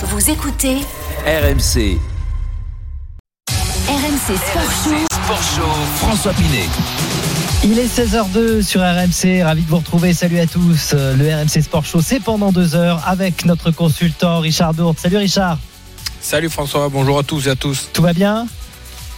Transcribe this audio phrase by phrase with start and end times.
[0.00, 0.76] Vous écoutez
[1.26, 1.98] RMC.
[3.88, 5.06] RMC Sport Show.
[5.10, 5.70] Sport Show.
[5.96, 6.66] François Pinet.
[7.64, 10.94] Il est 16h02 sur RMC, ravi de vous retrouver, salut à tous.
[10.94, 15.00] Le RMC Sport Show, c'est pendant deux heures avec notre consultant Richard Dourte.
[15.00, 15.58] Salut Richard,
[16.20, 17.88] Salut François, bonjour à tous et à tous.
[17.92, 18.46] tout va bien?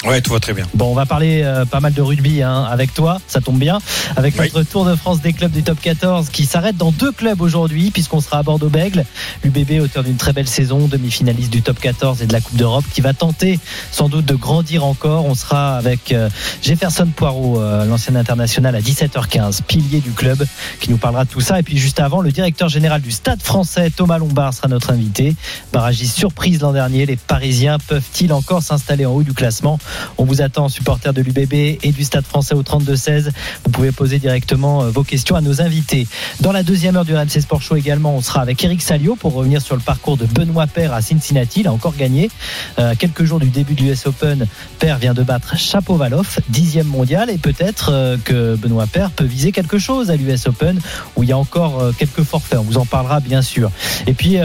[0.06, 0.64] Ouais, tout va très bien.
[0.72, 3.78] Bon, on va parler euh, pas mal de rugby hein, avec toi, ça tombe bien,
[4.16, 4.50] avec Oui.
[4.54, 7.90] notre Tour de France des clubs du top 14 qui s'arrête dans deux clubs aujourd'hui
[7.90, 9.04] puisqu'on sera à Bordeaux-Bègle.
[9.44, 12.84] L'UBB, auteur d'une très belle saison, demi-finaliste du top 14 et de la Coupe d'Europe,
[12.94, 13.58] qui va tenter
[13.92, 15.26] sans doute de grandir encore.
[15.26, 16.30] On sera avec euh,
[16.62, 20.46] Jefferson Poirot, euh, l'ancien international, à 17h15, pilier du club,
[20.80, 21.60] qui nous parlera de tout ça.
[21.60, 25.36] Et puis juste avant, le directeur général du Stade français, Thomas Lombard, sera notre invité.
[25.74, 29.78] Barragiste surprise l'an dernier, les Parisiens peuvent-ils encore s'installer en haut du classement?
[30.18, 33.30] On vous attend, supporters de l'UBB et du Stade français au 32-16.
[33.64, 36.06] Vous pouvez poser directement euh, vos questions à nos invités.
[36.40, 39.32] Dans la deuxième heure du RMC Sport Show également, on sera avec Eric Salio pour
[39.32, 41.60] revenir sur le parcours de Benoît Paire à Cincinnati.
[41.60, 42.30] Il a encore gagné.
[42.78, 44.46] Euh, quelques jours du début de l'US Open,
[44.78, 47.30] Paire vient de battre Chapovalov, dixième mondial.
[47.30, 50.80] Et peut-être euh, que Benoît Paire peut viser quelque chose à l'US Open
[51.16, 52.58] où il y a encore quelques forfaits.
[52.58, 53.70] On vous en parlera bien sûr.
[54.06, 54.38] Et puis,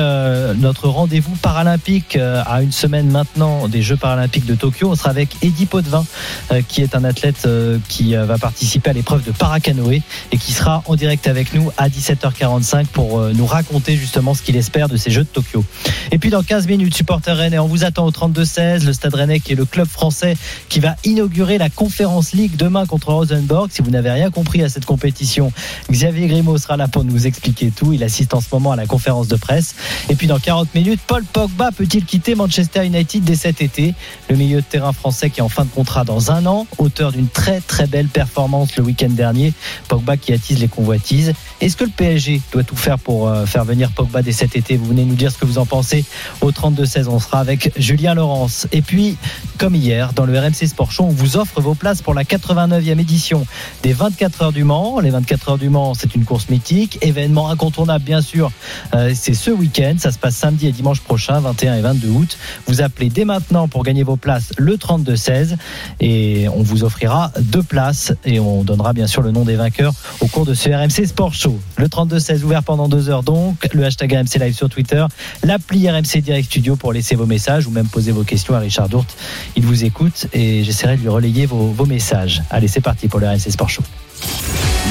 [0.57, 4.89] notre rendez-vous paralympique à une semaine maintenant des Jeux paralympiques de Tokyo.
[4.91, 6.05] On sera avec Eddie Potvin,
[6.51, 10.37] euh, qui est un athlète euh, qui euh, va participer à l'épreuve de paracanoë et
[10.37, 14.89] qui sera en direct avec nous à 17h45 pour nous raconter justement ce qu'il espère
[14.89, 15.63] de ces Jeux de Tokyo.
[16.11, 19.39] Et puis dans 15 minutes, supporter Rennais, on vous attend au 32-16, le Stade Rennais
[19.39, 20.35] qui est le club français
[20.69, 23.69] qui va inaugurer la Conférence League demain contre Rosenborg.
[23.71, 25.51] Si vous n'avez rien compris à cette compétition,
[25.91, 27.93] Xavier Grimaud sera là pour nous expliquer tout.
[27.93, 29.75] Il assiste en ce moment à la conférence de presse.
[30.09, 33.93] Et puis dans 40 minutes, Paul Pogba peut-il quitter Manchester United dès cet été?
[34.29, 37.11] Le milieu de terrain français qui est en fin de contrat dans un an, auteur
[37.11, 39.53] d'une très très belle performance le week-end dernier.
[39.87, 41.33] Pogba qui attise les convoitises.
[41.61, 44.77] Est-ce que le PSG doit tout faire pour euh, faire venir Pogba dès cet été?
[44.77, 46.05] Vous venez nous dire ce que vous en pensez
[46.41, 47.07] au 32-16.
[47.07, 48.67] On sera avec Julien Laurence.
[48.71, 49.17] Et puis,
[49.57, 53.45] comme hier, dans le RMC Sport on vous offre vos places pour la 89e édition
[53.83, 54.99] des 24 heures du Mans.
[54.99, 58.51] Les 24 heures du Mans, c'est une course mythique, événement incontournable bien sûr.
[58.93, 62.37] Euh, c'est ce week-end, ça se passe samedi et dimanche prochain, 21 et 22 août.
[62.67, 64.77] Vous appelez dès maintenant pour gagner vos places le
[65.15, 65.55] 32-16
[65.99, 69.93] et on vous offrira deux places et on donnera bien sûr le nom des vainqueurs
[70.19, 71.59] au cours de ce RMC Sport Show.
[71.77, 75.05] Le 32-16 ouvert pendant deux heures donc, le hashtag RMC Live sur Twitter,
[75.43, 78.89] l'appli RMC Direct Studio pour laisser vos messages ou même poser vos questions à Richard
[78.89, 79.15] Dourte.
[79.55, 82.43] Il vous écoute et j'essaierai de lui relayer vos, vos messages.
[82.49, 83.83] Allez, c'est parti pour le RMC Sport Show.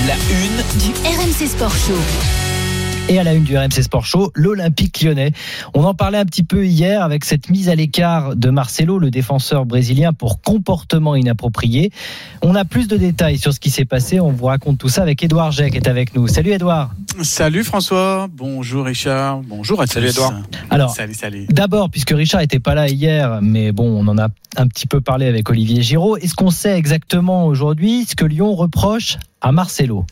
[0.06, 2.53] La une Du RMC Sport Show.
[3.10, 5.32] Et à la une du RMC Sport Show, l'Olympique lyonnais.
[5.74, 9.10] On en parlait un petit peu hier avec cette mise à l'écart de Marcelo, le
[9.10, 11.92] défenseur brésilien, pour comportement inapproprié.
[12.40, 14.20] On a plus de détails sur ce qui s'est passé.
[14.20, 16.28] On vous raconte tout ça avec Édouard Jay qui est avec nous.
[16.28, 16.92] Salut Édouard.
[17.20, 19.92] Salut François, bonjour Richard, bonjour à tous.
[19.92, 20.40] Salut Edouard.
[20.70, 21.46] Alors, Salut, salut.
[21.50, 25.02] D'abord, puisque Richard n'était pas là hier, mais bon, on en a un petit peu
[25.02, 30.06] parlé avec Olivier Giraud, est-ce qu'on sait exactement aujourd'hui ce que Lyon reproche à Marcelo?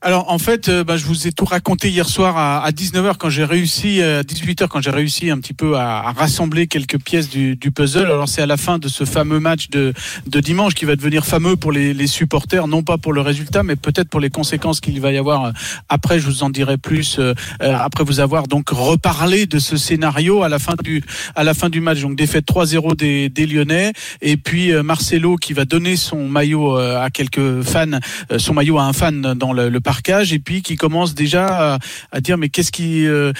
[0.00, 3.16] Alors en fait, euh, bah, je vous ai tout raconté hier soir à, à 19h
[3.18, 6.66] quand j'ai réussi, euh, à 18h quand j'ai réussi un petit peu à, à rassembler
[6.66, 8.06] quelques pièces du, du puzzle.
[8.06, 9.92] Alors c'est à la fin de ce fameux match de,
[10.26, 13.62] de dimanche qui va devenir fameux pour les, les supporters, non pas pour le résultat,
[13.62, 15.50] mais peut-être pour les conséquences qu'il va y avoir euh,
[15.88, 16.18] après.
[16.18, 20.48] Je vous en dirai plus euh, après vous avoir donc reparlé de ce scénario à
[20.48, 21.02] la fin du
[21.36, 22.00] à la fin du match.
[22.00, 27.10] Donc défaite 3-0 des, des Lyonnais et puis Marcelo qui va donner son maillot à
[27.10, 27.98] quelques fans,
[28.38, 31.78] son maillot à un fan dans le, le parcage et puis qui commence déjà à,
[32.12, 33.32] à dire mais qu'est-ce qui euh,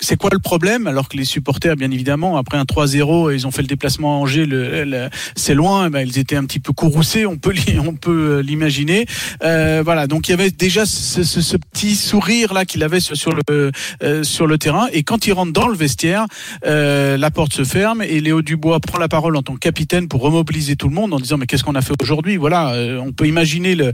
[0.00, 0.86] c'est quoi le problème?
[0.86, 4.18] Alors que les supporters bien évidemment après un 3-0 ils ont fait le déplacement à
[4.20, 7.54] Angers le, le- c'est loin eh ben, ils étaient un petit peu courroucés on peut
[7.86, 9.06] on peut euh, l'imaginer.
[9.42, 10.06] Euh, voilà.
[10.06, 13.32] Donc il y avait déjà ce, ce- ce petit sourire là qu'il avait sur, sur
[13.32, 14.86] le euh, sur le terrain.
[14.92, 16.26] Et quand il rentre dans le vestiaire
[16.66, 20.08] euh, la porte se ferme et Léo Dubois prend la parole en tant que capitaine
[20.08, 22.36] pour remobiliser tout le monde en disant mais qu'est-ce qu'on a fait aujourd'hui?
[22.36, 23.92] Voilà euh, on peut imaginer le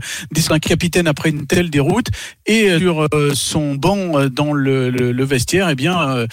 [0.49, 1.92] d'un capitaine après une telle déroute
[2.45, 6.27] et euh, sur euh, son banc euh, dans le, le, le vestiaire eh bien euh,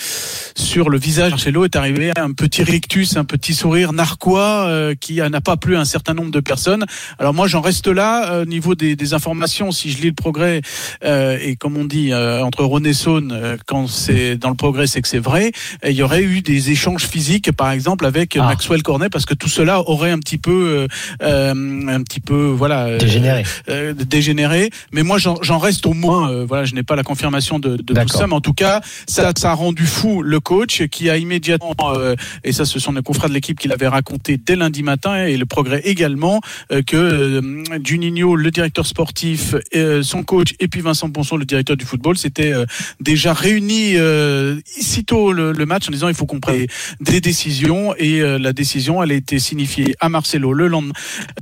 [0.54, 4.94] sur le visage de Marcelo est arrivé un petit rictus un petit sourire narquois euh,
[4.98, 6.84] qui n'a pas plu à un certain nombre de personnes
[7.18, 10.14] alors moi j'en reste là euh, au niveau des, des informations si je lis le
[10.14, 10.62] progrès
[11.04, 14.56] euh, et comme on dit euh, entre Rhône et Saône euh, quand c'est dans le
[14.56, 15.52] progrès c'est que c'est vrai
[15.86, 18.46] il y aurait eu des échanges physiques par exemple avec Ah.
[18.46, 20.86] Maxwell Cornet parce que tout cela aurait un petit peu euh,
[21.22, 23.44] euh, un petit peu voilà euh, Dégénéré.
[23.68, 24.70] euh, dégénéré.
[24.92, 26.30] Mais moi, j'en j'en reste au moins.
[26.30, 28.80] euh, voilà, je n'ai pas la confirmation de, de tout ça, mais en tout cas,
[29.08, 32.14] ça, ça a rendu fou le coach qui a immédiatement, euh,
[32.44, 35.36] et ça ce sont les confrères de l'équipe qui l'avaient raconté dès lundi matin, et
[35.36, 40.82] le progrès également, euh, que euh, Juninho, le directeur sportif, euh, son coach, et puis
[40.82, 42.64] Vincent Ponson, le directeur du football, s'étaient euh,
[43.00, 46.66] déjà réunis euh, sitôt le, le match en disant il faut qu'on prenne
[47.00, 50.94] des décisions, et euh, la décision, elle a été signifiée à Marcelo le lendemain.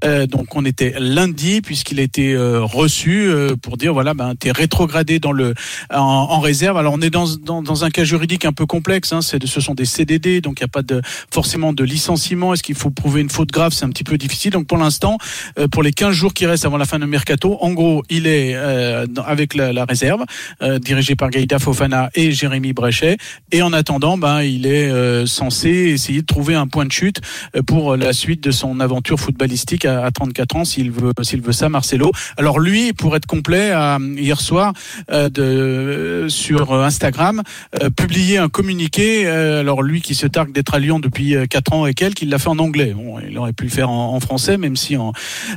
[0.05, 4.37] Euh, donc on était lundi, puisqu'il a été euh, reçu euh, pour dire voilà, ben,
[4.37, 5.55] t'es rétrogradé dans le
[5.93, 6.77] en, en réserve.
[6.77, 9.13] Alors on est dans, dans, dans un cas juridique un peu complexe.
[9.13, 11.03] Hein, c'est, ce sont des CDD, donc il n'y a pas de,
[11.33, 12.55] forcément de licenciement.
[12.55, 13.73] Est-ce qu'il faut prouver une faute grave?
[13.73, 14.53] C'est un petit peu difficile.
[14.53, 15.19] Donc pour l'instant,
[15.59, 18.29] euh, pour les 15 jours qui restent avant la fin du mercato, en gros, il
[18.29, 20.25] est euh, avec la, la réserve,
[20.63, 23.17] euh, dirigé par Gaïda Fofana et Jérémy Bréchet.
[23.51, 27.21] Et en attendant, ben, il est euh, censé essayer de trouver un point de chute
[27.57, 31.43] euh, pour la suite de son aventure footballistique à, à 34 ans, s'il veut, s'il
[31.43, 32.13] veut ça, Marcelo.
[32.37, 34.73] Alors lui, pour être complet, a, hier soir
[35.11, 37.43] euh, sur Instagram,
[37.83, 39.27] euh, publié un communiqué.
[39.27, 42.29] euh, alors lui qui se targue d'être à Lyon depuis 4 ans et quelques, il
[42.31, 42.93] l'a fait en anglais.
[42.95, 45.13] Bon, il aurait pu le faire en, en français, même si en,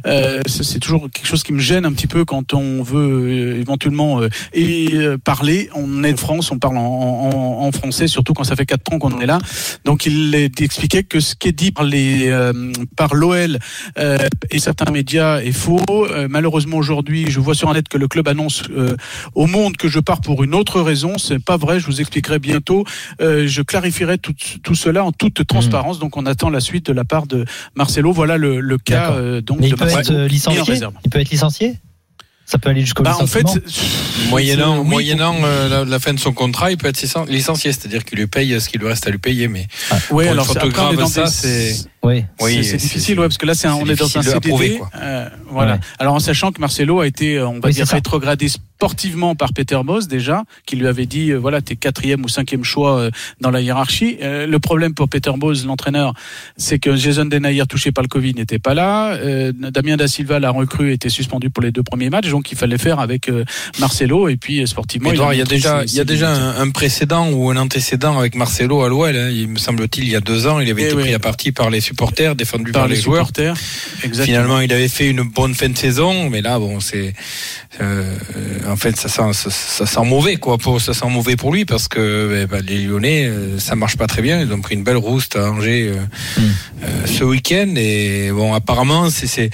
[0.06, 3.60] euh, c'est toujours quelque chose qui me gêne un petit peu quand on veut euh,
[3.60, 5.70] éventuellement euh, euh, parler.
[5.76, 8.94] On est de France, on parle en, en- en français, surtout quand ça fait 4
[8.94, 9.40] ans qu'on est là.
[9.86, 13.58] Donc il expliqué que ce qui est dit par les euh, par l'OL
[13.98, 14.18] euh,
[14.52, 15.82] et certains médias est faux.
[15.90, 18.96] Euh, malheureusement aujourd'hui, je vois sur un net que le club annonce euh,
[19.34, 21.18] au monde que je pars pour une autre raison.
[21.18, 21.80] C'est pas vrai.
[21.80, 22.86] Je vous expliquerai bientôt.
[23.22, 25.98] Euh, je clarifierai tout, tout cela en toute transparence.
[25.98, 28.12] Donc on attend la suite de la part de Marcelo.
[28.12, 30.76] Voilà le, le cas euh, donc Mais de peut Marcelo être licencié.
[31.06, 31.80] Il peut être licencié?
[32.52, 33.46] Ça peut aller jusqu'au Bah, en fait,
[34.30, 37.72] Moyennant, oui, moyennant euh, la, la fin de son contrat, il peut être licen- licencié,
[37.72, 39.48] c'est-à-dire qu'il lui paye ce qu'il lui reste à lui payer.
[39.48, 39.68] Mais
[40.12, 40.46] Oui, Pour alors
[40.98, 42.26] dans ça, c'est- oui.
[42.42, 44.50] Oui, c'est- difficile, ouais, parce que là, c'est on est dans un CDD.
[44.50, 44.90] prouver, quoi.
[45.02, 45.74] euh, voilà.
[45.76, 45.80] Ouais.
[46.00, 48.48] Alors en sachant que Marcelo a été, euh, on va Oui, dire, rétrogradé
[48.82, 52.64] sportivement par Peter Bosz déjà, qui lui avait dit, euh, voilà, t'es quatrième ou cinquième
[52.64, 54.18] choix euh, dans la hiérarchie.
[54.24, 56.16] Euh, le problème pour Peter Bosz, l'entraîneur,
[56.58, 59.16] c'est que Jason Denayer, touché par le Covid, n'était pas là.
[59.54, 62.80] Damien da Silva, la recrue, était suspendu pour les deux premiers matchs, donc il fallait
[62.80, 63.30] faire avec
[63.80, 65.12] Marcelo et puis sportivement.
[65.12, 68.18] Edouard, il y a déjà, il y a déjà un, un précédent ou un antécédent
[68.18, 69.16] avec Marcelo à l'OL.
[69.16, 69.30] hein.
[69.30, 71.04] Il me semble-t-il, il y a deux ans, il avait Eh été oui.
[71.04, 73.30] pris à partie par les supporters, défendu par, par les, les joueurs.
[73.38, 74.26] Exactement.
[74.26, 77.14] Finalement, il avait fait une bonne fin de saison, mais là, bon, c'est,
[78.72, 80.58] en fait, ça sent, ça, ça sent mauvais, quoi.
[80.58, 84.08] Pour, ça sent mauvais pour lui parce que bah, les Lyonnais, euh, ça marche pas
[84.08, 84.42] très bien.
[84.42, 86.02] Ils ont pris une belle rouste à Angers euh,
[86.38, 86.42] Mm.
[86.84, 89.50] euh, ce week-end et bon, apparemment, c'est,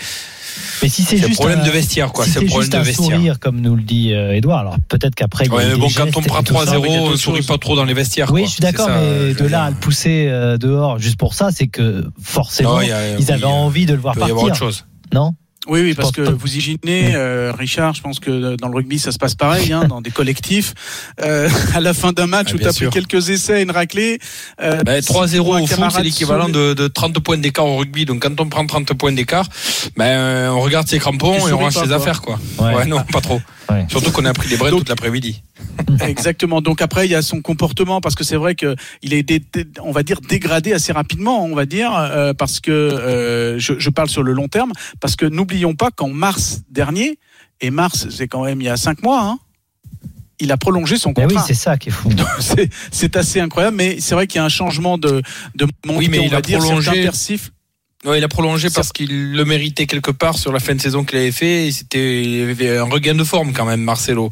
[0.83, 2.23] Mais si c'est juste problème un- de vestiaire, quoi.
[2.25, 3.15] si c'est problème juste de un vestiaire.
[3.17, 4.59] sourire, comme nous le dit Edouard.
[4.59, 5.45] Alors peut-être qu'après.
[5.45, 6.65] il Ouais, bon, quand on prend tout ça.
[6.65, 8.31] 3-0, mais il y a on d'autres sourit pas trop dans les vestiaires.
[8.31, 8.47] Oui, quoi.
[8.47, 10.25] je suis d'accord, mais de là à le pousser
[10.59, 13.85] dehors juste pour ça, c'est que forcément, Non, il y a- ils oui, avaient envie
[13.85, 14.67] de le voir Il peut y avoir autre partir.
[14.67, 14.85] chose.
[15.13, 15.33] Non?
[15.67, 19.11] Oui, oui, parce que vous imaginez, euh, Richard, je pense que dans le rugby, ça
[19.11, 20.73] se passe pareil, hein, dans des collectifs.
[21.21, 22.89] Euh, à la fin d'un match Ah, où tu as pris sûr.
[22.89, 24.19] quelques essais, une raclée.
[24.61, 27.65] Euh, Ben, si pour 3-0 un au foot, c'est l'équivalent de, de 30 points d'écart
[27.65, 28.05] au rugby.
[28.05, 29.47] Donc quand on prend 30 points d'écart,
[29.97, 31.95] ben, on regarde ses crampons et on range pas, ses quoi.
[31.97, 32.21] affaires.
[32.21, 32.39] Quoi.
[32.59, 32.73] Ouais.
[32.75, 33.41] Ouais, non, pas trop.
[33.69, 33.85] Ouais.
[33.89, 35.41] Surtout qu'on a pris des Donc- toute l'après-midi.
[36.01, 36.61] Exactement.
[36.61, 39.43] Donc après, il y a son comportement parce que c'est vrai que il est, dé-
[39.83, 43.89] on va dire, dégradé assez rapidement, on va dire, euh, parce que euh, je, je
[43.89, 44.71] parle sur le long terme,
[45.01, 45.25] parce que
[45.57, 47.17] n'oublions pas qu'en mars dernier,
[47.61, 49.39] et mars, c'est quand même il y a cinq mois, hein,
[50.39, 51.47] il a prolongé son Mais oui, contrat.
[51.47, 52.09] c'est ça qui est fou.
[52.39, 55.21] c'est c'est assez incroyable, mais c'est vrai qu'il y a un changement de,
[55.55, 57.51] de montée, Oui, mais on il va a dire, prolongé- certains persifs.
[58.05, 61.03] Ouais, il a prolongé parce qu'il le méritait quelque part sur la fin de saison
[61.03, 61.71] qu'il avait fait.
[61.71, 64.29] C'était il avait un regain de forme quand même, Marcelo.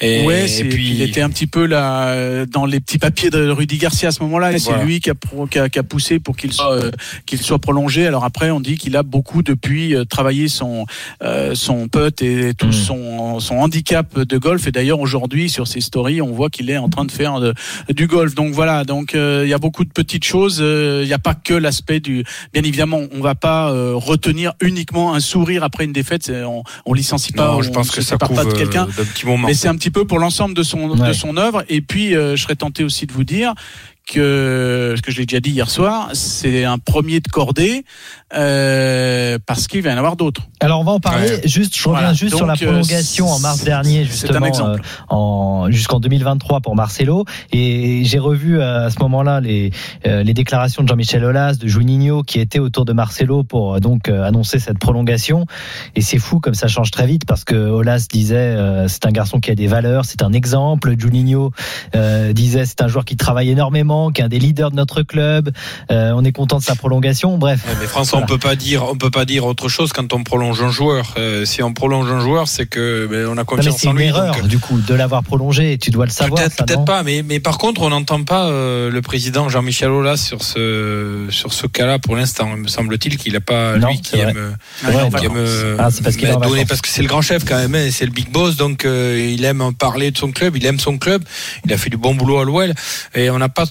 [0.00, 3.28] Et, ouais, et puis il était un petit peu là euh, dans les petits papiers
[3.28, 4.52] de Rudy Garcia à ce moment-là.
[4.54, 5.14] Et c'est lui qui a,
[5.50, 6.90] qui a, qui a poussé pour qu'il soit euh,
[7.26, 8.06] qu'il soit prolongé.
[8.06, 10.86] Alors après, on dit qu'il a beaucoup depuis euh, travaillé son
[11.22, 12.72] euh, son putt et tout Mm.
[12.72, 14.66] son son handicap de golf.
[14.66, 17.52] Et d'ailleurs aujourd'hui sur ses stories, on voit qu'il est en train de faire de-
[17.90, 18.34] du golf.
[18.34, 20.60] Donc voilà, donc euh, il y a beaucoup de petites choses.
[20.62, 22.24] euh, Il n'y a pas que l'aspect du.
[22.54, 26.22] Bien évidemment, on va pas euh, retenir uniquement un sourire après une défaite.
[26.24, 27.46] C'est- On, on licencie pas.
[27.52, 28.86] non, je on pense se que ça pas de quelqu'un.
[28.98, 29.36] euh.
[29.46, 31.14] Mais c'est un petit peu pour l'ensemble de son de Ouais.
[31.14, 31.64] son œuvre.
[31.68, 33.54] Et puis, euh, je serais tenté aussi de vous dire
[34.06, 37.84] que ce que je l'ai déjà dit hier soir, c'est un premier de cordée
[38.34, 40.42] euh, parce qu'il va y en avoir d'autres.
[40.60, 41.28] Alors on va en parler.
[41.28, 41.40] Ouais.
[41.44, 42.14] Juste, je reviens Voilà.
[42.14, 44.80] juste sur la euh, prolongation en mars dernier, c'est justement, un exemple.
[44.80, 47.24] euh, en jusqu'en 2023 pour Marcelo.
[47.52, 49.70] Et j'ai revu euh, à ce moment-là les
[50.06, 54.08] euh, les déclarations de Jean-Michel Aulas, de Juninho, qui étaient autour de Marcelo pour donc
[54.08, 55.46] annoncer cette prolongation.
[55.94, 59.10] Et c'est fou comme ça change très vite parce que Aulas disait euh, c'est un
[59.10, 60.94] garçon qui a des valeurs, c'est un exemple.
[60.98, 61.50] Juninho
[61.94, 65.02] euh, disait c'est un joueur qui travaille énormément, qui est un des leaders de notre
[65.02, 65.50] club,
[65.90, 67.38] euh, on est content de sa prolongation.
[67.38, 67.64] Bref.
[67.80, 68.24] Mais François, Voilà.
[68.24, 71.14] on peut pas dire, on peut pas dire autre chose quand on prolonge un joueur.
[71.18, 73.88] Euh, si on prolonge un joueur, c'est que ben, on a Non, mais confiance c'est
[73.88, 74.04] en une lui.
[74.06, 75.78] erreur donc, euh, du coup de l'avoir prolongé.
[75.78, 76.42] Tu dois le savoir.
[76.42, 80.42] Peut-être, pas, mais, mais par contre, on n'entend pas euh, le président Jean-Michel Aulas sur
[80.42, 82.56] ce sur ce cas-là pour l'instant.
[82.56, 84.36] Me semble-t-il qu'il n'a pas Non, lui qui aime,
[84.84, 87.22] euh, qui aime, euh, Ah, parce qu'il en bah, donner- parce que c'est le grand
[87.22, 90.30] chef quand même, hein, c'est le big boss, donc euh, il aime parler de son
[90.32, 91.22] club, il aime son club,
[91.64, 92.72] il a fait du bon boulot à l'OL
[93.14, 93.64] et on n'a pas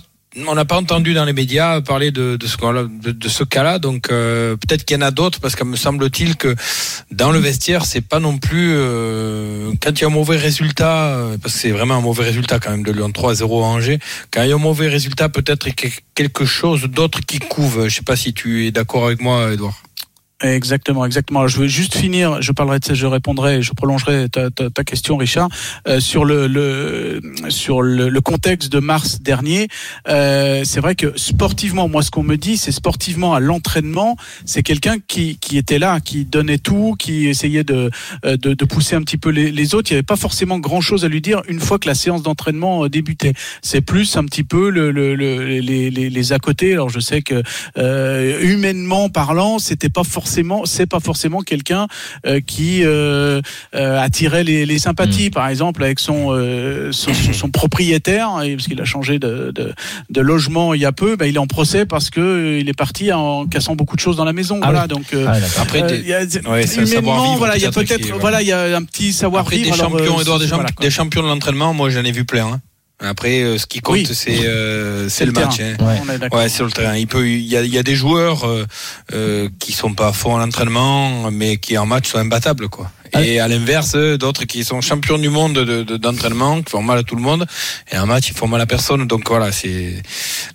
[0.48, 4.96] on n'a pas entendu dans les médias parler de, ce, cas-là- donc euh, peut-être qu'il
[4.96, 6.56] y en a d'autres, parce que me semble-t-il que
[7.12, 11.08] dans le vestiaire, c'est pas non plus euh, quand il y a un mauvais résultat,
[11.16, 14.00] euh, parce que c'est vraiment un mauvais résultat quand même de Lyon 3-0 à Angers.
[14.32, 15.68] Quand il y a un mauvais résultat, peut-être
[16.16, 17.88] quelque chose d'autre qui couve.
[17.90, 19.82] Je sais pas si tu es d'accord avec moi, Edouard.
[20.44, 21.48] Exactement, exactement.
[21.48, 22.42] Je vais juste finir.
[22.42, 25.50] Je parlerai de ça, je répondrai, je prolongerai ta, ta, ta question, Richard,
[25.88, 29.68] euh, sur le, le sur le, le contexte de mars dernier.
[30.08, 34.64] Euh, c'est vrai que sportivement, moi, ce qu'on me dit, c'est sportivement à l'entraînement, c'est
[34.64, 37.92] quelqu'un qui qui était là, qui donnait tout, qui essayait de
[38.26, 39.92] euh, de, de pousser un petit peu les, les autres.
[39.92, 42.24] Il n'y avait pas forcément grand chose à lui dire une fois que la séance
[42.24, 43.34] d'entraînement euh, débutait.
[43.62, 46.74] C'est plus un petit peu le, le- les, les, les à côté.
[46.74, 47.44] Alors je sais que
[47.78, 50.31] euh, humainement parlant, c'était pas forcément,
[50.66, 51.88] c'est pas forcément quelqu'un
[52.26, 53.42] euh, qui euh,
[53.76, 55.30] euh, attirait les, les sympathies.
[55.30, 59.74] Par exemple, avec son euh, son, son- son propriétaire, parce qu'il a changé de, de,
[60.10, 62.74] de logement il y a peu, bah, il est en procès parce que il est
[62.78, 64.60] parti en cassant beaucoup de choses dans la maison.
[64.62, 64.88] Ah voilà, oui.
[64.88, 65.06] donc.
[65.14, 65.62] euh, Ah.
[65.62, 66.20] Après, euh, il y a-
[66.50, 69.42] ouais, humainement, savoir-vivre, voilà, il y a peut-être voilà, il y a un petit savoir
[69.44, 69.72] Après, vivre.
[69.72, 70.84] des champions, Edouard, des, champ- voilà, quoi.
[70.86, 72.46] des champions de l'entraînement, moi j'en ai vu plein.
[72.48, 72.62] hein.
[73.04, 74.08] Après, euh, ce qui compte, Oui.
[74.14, 75.60] c'est euh, c'est le le match.
[75.60, 75.76] hein.
[75.80, 76.30] Ouais.
[76.38, 76.96] Ouais, sur le terrain.
[76.96, 78.66] Il peut, il y a, il y a des joueurs euh,
[79.14, 82.92] euh, qui sont pas forts à l'entraînement, mais qui en match sont imbattables, quoi.
[83.20, 86.98] Et à l'inverse, d'autres qui sont champions du monde de- de- d'entraînement, qui font mal
[87.00, 87.46] à tout le monde,
[87.92, 89.06] et en match ils font mal à personne.
[89.08, 90.02] Donc voilà, c'est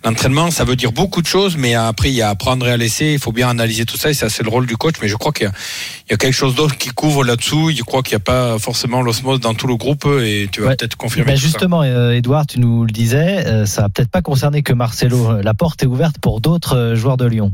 [0.03, 2.71] l'entraînement, ça veut dire beaucoup de choses, mais après il y a à prendre et
[2.71, 3.13] à laisser.
[3.13, 4.95] Il faut bien analyser tout ça, et ça c'est le rôle du coach.
[5.01, 7.71] Mais je crois qu'il y y a quelque chose d'autre qui couvre là-dessous.
[7.75, 10.67] Je crois qu'il n'y a pas forcément l'osmose dans tout le groupe, et tu vas
[10.69, 10.75] Ouais.
[10.75, 11.27] peut-être confirmer.
[11.31, 11.47] Ben tout ça.
[11.47, 15.41] justement, euh, Edouard, tu nous le disais, euh, ça va peut-être pas concerner que Marcelo.
[15.41, 17.53] La porte est ouverte pour d'autres euh, joueurs de Lyon.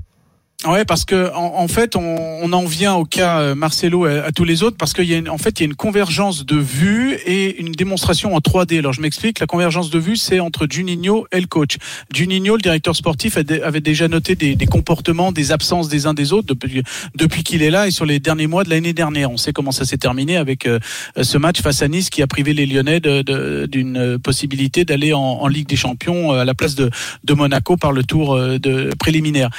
[0.66, 4.20] Ouais, parce que en, en fait, on, on en vient au cas euh, Marcelo et
[4.20, 5.76] à, tous les autres parce qu'il y a une, en fait il y a une
[5.76, 8.80] convergence de vues et une démonstration en 3D.
[8.80, 9.40] Alors je m'explique.
[9.40, 11.78] La convergence de vues, c'est entre Juninho et le coach.
[12.14, 16.32] Juninho, le directeur sportif, avait déjà noté des, des comportements, des absences des uns des
[16.32, 16.84] autres depuis,
[17.16, 19.32] depuis qu'il est là et sur les derniers mois de l'année dernière.
[19.32, 20.80] On sait comment ça s'est terminé avec euh,
[21.22, 25.20] ce match face à Nice qui a privé les Lyonnais d'une euh, possibilité d'aller en,
[25.20, 26.90] en Ligue des Champions euh, à la place de,
[27.24, 29.50] de Monaco par le tour de préliminaire.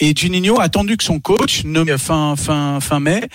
[0.00, 1.64] Et Juninho a attendu que son coach,
[1.98, 3.28] fin, fin, fin mai,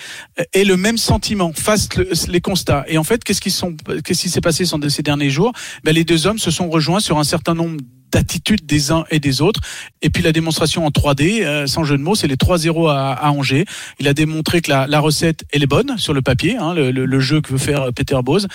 [0.52, 2.84] ait le même sentiment, fasse le- les constats.
[2.88, 5.52] Et en fait, qu'est-ce qui, s'est passé ces ces derniers jours?
[5.84, 9.20] Ben, Les deux hommes se sont rejoints sur un certain nombre d'attitudes des uns et
[9.20, 9.60] des autres.
[10.02, 13.12] Et puis la démonstration en 3D, euh, sans jeu de mots, c'est les 3-0 à,
[13.12, 13.64] à Angers.
[13.98, 16.90] Il a démontré que la, la recette, elle est bonne sur le papier, hein, le,
[16.90, 18.46] le- le jeu que veut faire Peter Bose.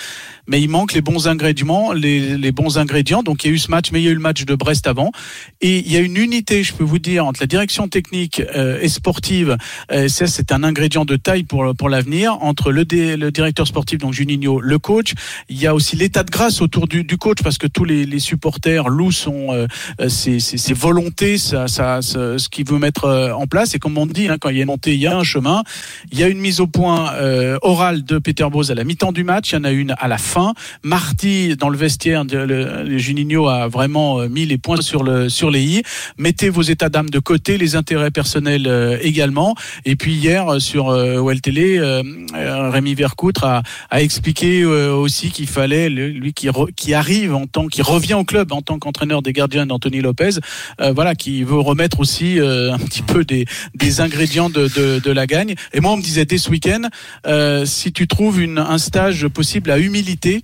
[0.46, 3.22] Mais il manque les bons ingrédients, les, les bons ingrédients.
[3.22, 4.54] Donc il y a eu ce match, mais il y a eu le match de
[4.54, 5.10] Brest avant.
[5.60, 8.78] Et il y a une unité, je peux vous dire, entre la direction technique euh,
[8.80, 9.56] et sportive.
[9.92, 12.36] Euh, ça, c'est un ingrédient de taille pour pour l'avenir.
[12.42, 15.12] Entre le, le directeur sportif, donc Juninho, le coach.
[15.48, 18.06] Il y a aussi l'état de grâce autour du, du coach parce que tous les,
[18.06, 19.66] les supporters louent son euh,
[20.00, 23.74] euh, ses, ses, ses volontés, ça, ce qu'il veut mettre euh, en place.
[23.74, 25.24] Et comme on dit, hein, quand il y a une montée, il y a un
[25.24, 25.62] chemin.
[26.12, 29.12] Il y a une mise au point euh, orale de Peter Bose à la mi-temps
[29.12, 29.52] du match.
[29.52, 30.54] Il y en a une à la fin.
[30.82, 35.50] Marty, dans le vestiaire, le, Juninho a vraiment euh, mis les points sur, le, sur
[35.50, 35.82] les i.
[36.18, 39.54] Mettez vos états d'âme de côté, les intérêts personnels euh, également.
[39.84, 42.02] Et puis hier, euh, sur euh, OL Télé, euh,
[42.34, 43.62] euh, Rémi Vercoutre a,
[44.00, 48.62] expliqué euh, aussi qu'il fallait, lui qui arrive en tant, qui revient au club en
[48.62, 50.30] tant qu'entraîneur des gardiens d'Anthony Lopez,
[50.80, 53.46] euh, voilà, qui veut remettre aussi euh, un petit peu des,
[54.00, 55.54] ingrédients de, la gagne.
[55.72, 56.88] Et moi, on me disait dès ce week-end,
[57.26, 60.42] euh, si tu trouves un stage possible à humilité,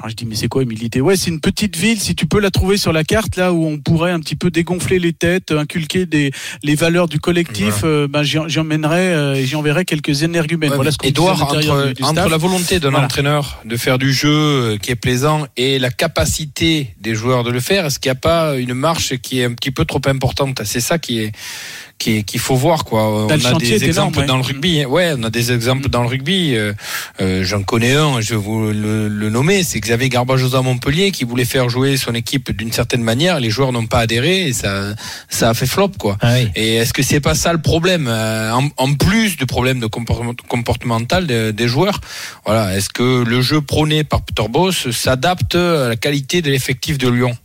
[0.00, 1.02] alors je dis mais c'est quoi humilité?
[1.02, 2.00] Ouais, c'est une petite ville.
[2.00, 4.50] Si tu peux la trouver sur la carte, là où on pourrait un petit peu
[4.50, 9.34] dégonfler les têtes, inculquer des les valeurs du collectif, euh, ben j'y j'y emmènerai euh,
[9.34, 10.70] et j'y enverrai quelques énergumènes.
[10.70, 13.04] Ouais, voilà ce qu'on Edouard, entre, du- du entre la volonté d'un Voilà.
[13.04, 17.50] entraîneur de faire du jeu euh, qui est plaisant et la capacité des joueurs de
[17.50, 20.00] le faire, est-ce qu'il n'y a pas une marche qui est un petit peu trop
[20.06, 20.62] importante?
[20.64, 21.32] C'est ça qui est
[22.00, 23.26] qu'il faut voir quoi.
[23.26, 24.80] On a des exemples énorme, dans le rugby.
[24.80, 24.86] hein.
[24.88, 25.90] Ouais, on a des exemples Mm.
[25.90, 26.54] dans le rugby.
[26.56, 26.72] euh,
[27.20, 31.10] euh, J'en connais un, je vais vous le, le nommer, c'est Xavier Garbajosa à Montpellier
[31.12, 33.38] qui voulait faire jouer son équipe d'une certaine manière.
[33.38, 34.94] Les joueurs n'ont pas adhéré et ça
[35.28, 36.16] ça a fait flop quoi.
[36.22, 36.48] Ah oui.
[36.56, 39.86] Et est-ce que c'est pas ça le problème euh, en, en plus du problème de
[39.86, 42.00] comportement- comportemental de- des joueurs?
[42.46, 46.96] Voilà, est-ce que le jeu prôné par Peter Boss s'adapte à la qualité de l'effectif
[46.98, 47.36] de Lyon?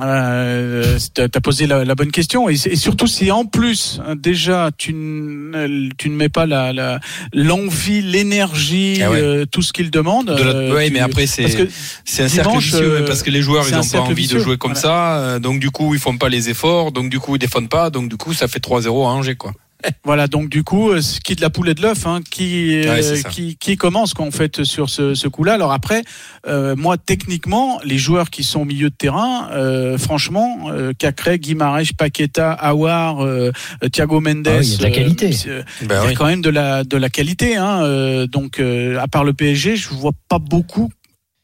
[0.00, 4.16] Euh, tu as posé la, la, bonne question et, et, surtout si en plus hein,
[4.16, 6.98] déjà tu ne, tu ne mets pas la, la
[7.34, 9.20] l'envie, l'énergie, ah ouais.
[9.20, 10.30] euh, tout ce qu'il demande.
[10.30, 11.68] Euh, oui, mais après c'est
[12.06, 14.42] c'est un cercle vicieux euh, parce que les joueurs ils n'ont pas envie vicieux, de
[14.42, 14.80] jouer comme voilà.
[14.80, 17.68] ça, euh, donc du coup ils font pas les efforts, donc du coup ils défendent
[17.68, 19.52] pas, donc du coup ça fait 3-0 à Angers quoi.
[20.04, 22.82] voilà, donc du coup, euh, ce qui de la poule et de l'œuf, hein, qui,
[22.84, 25.54] ouais, qui, qui commence en fait sur ce, ce coup-là.
[25.54, 26.02] Alors après,
[26.46, 31.38] euh, moi techniquement, les joueurs qui sont au milieu de terrain, euh, franchement, euh, Cacré,
[31.38, 33.50] Guimarães, Paqueta, Awar, euh,
[33.92, 35.30] Thiago Mendes, ah oui, il y a de la qualité.
[35.46, 37.56] Euh, ben il y a quand même de la de la qualité.
[37.56, 40.90] Hein, donc à part le PSG, je vois pas beaucoup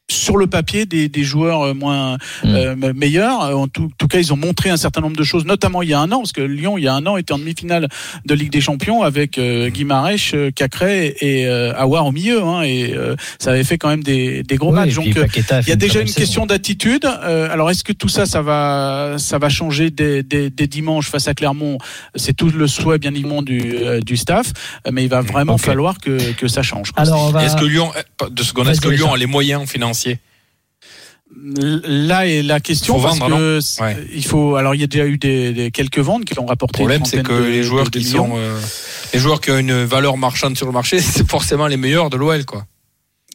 [0.09, 2.47] sur le papier des, des joueurs moins mmh.
[2.47, 3.57] euh, meilleurs.
[3.57, 5.93] En tout, tout, cas, ils ont montré un certain nombre de choses, notamment il y
[5.93, 7.87] a un an, parce que Lyon, il y a un an, était en demi-finale
[8.25, 12.93] de Ligue des Champions avec euh, Guimarães, Cacré et euh, Awar au milieu, hein, et
[12.93, 14.95] euh, ça avait fait quand même des, des gros oui, matchs.
[14.95, 16.19] Donc, il y a déjà une saison.
[16.19, 17.05] question d'attitude.
[17.05, 21.27] alors, est-ce que tout ça, ça va, ça va changer dès, dès, dès dimanche face
[21.27, 21.77] à Clermont?
[22.15, 23.75] C'est tout le souhait, bien évidemment, du,
[24.05, 24.53] du staff,
[24.91, 25.65] mais il va vraiment okay.
[25.65, 26.91] falloir que, que ça change.
[26.95, 27.43] Alors, va...
[27.43, 27.91] est-ce que Lyon,
[28.29, 29.98] de secondes, est-ce que Lyon a les moyens financiers
[31.31, 33.97] Là est la question faut parce vendre, que ouais.
[34.13, 34.55] il faut.
[34.55, 36.79] Alors il y a déjà eu des, des quelques ventes qui ont rapporté.
[36.79, 38.59] Le problème c'est que de, les joueurs qui sont euh,
[39.13, 42.17] les joueurs qui ont une valeur marchande sur le marché, c'est forcément les meilleurs de
[42.17, 42.65] l'OL quoi.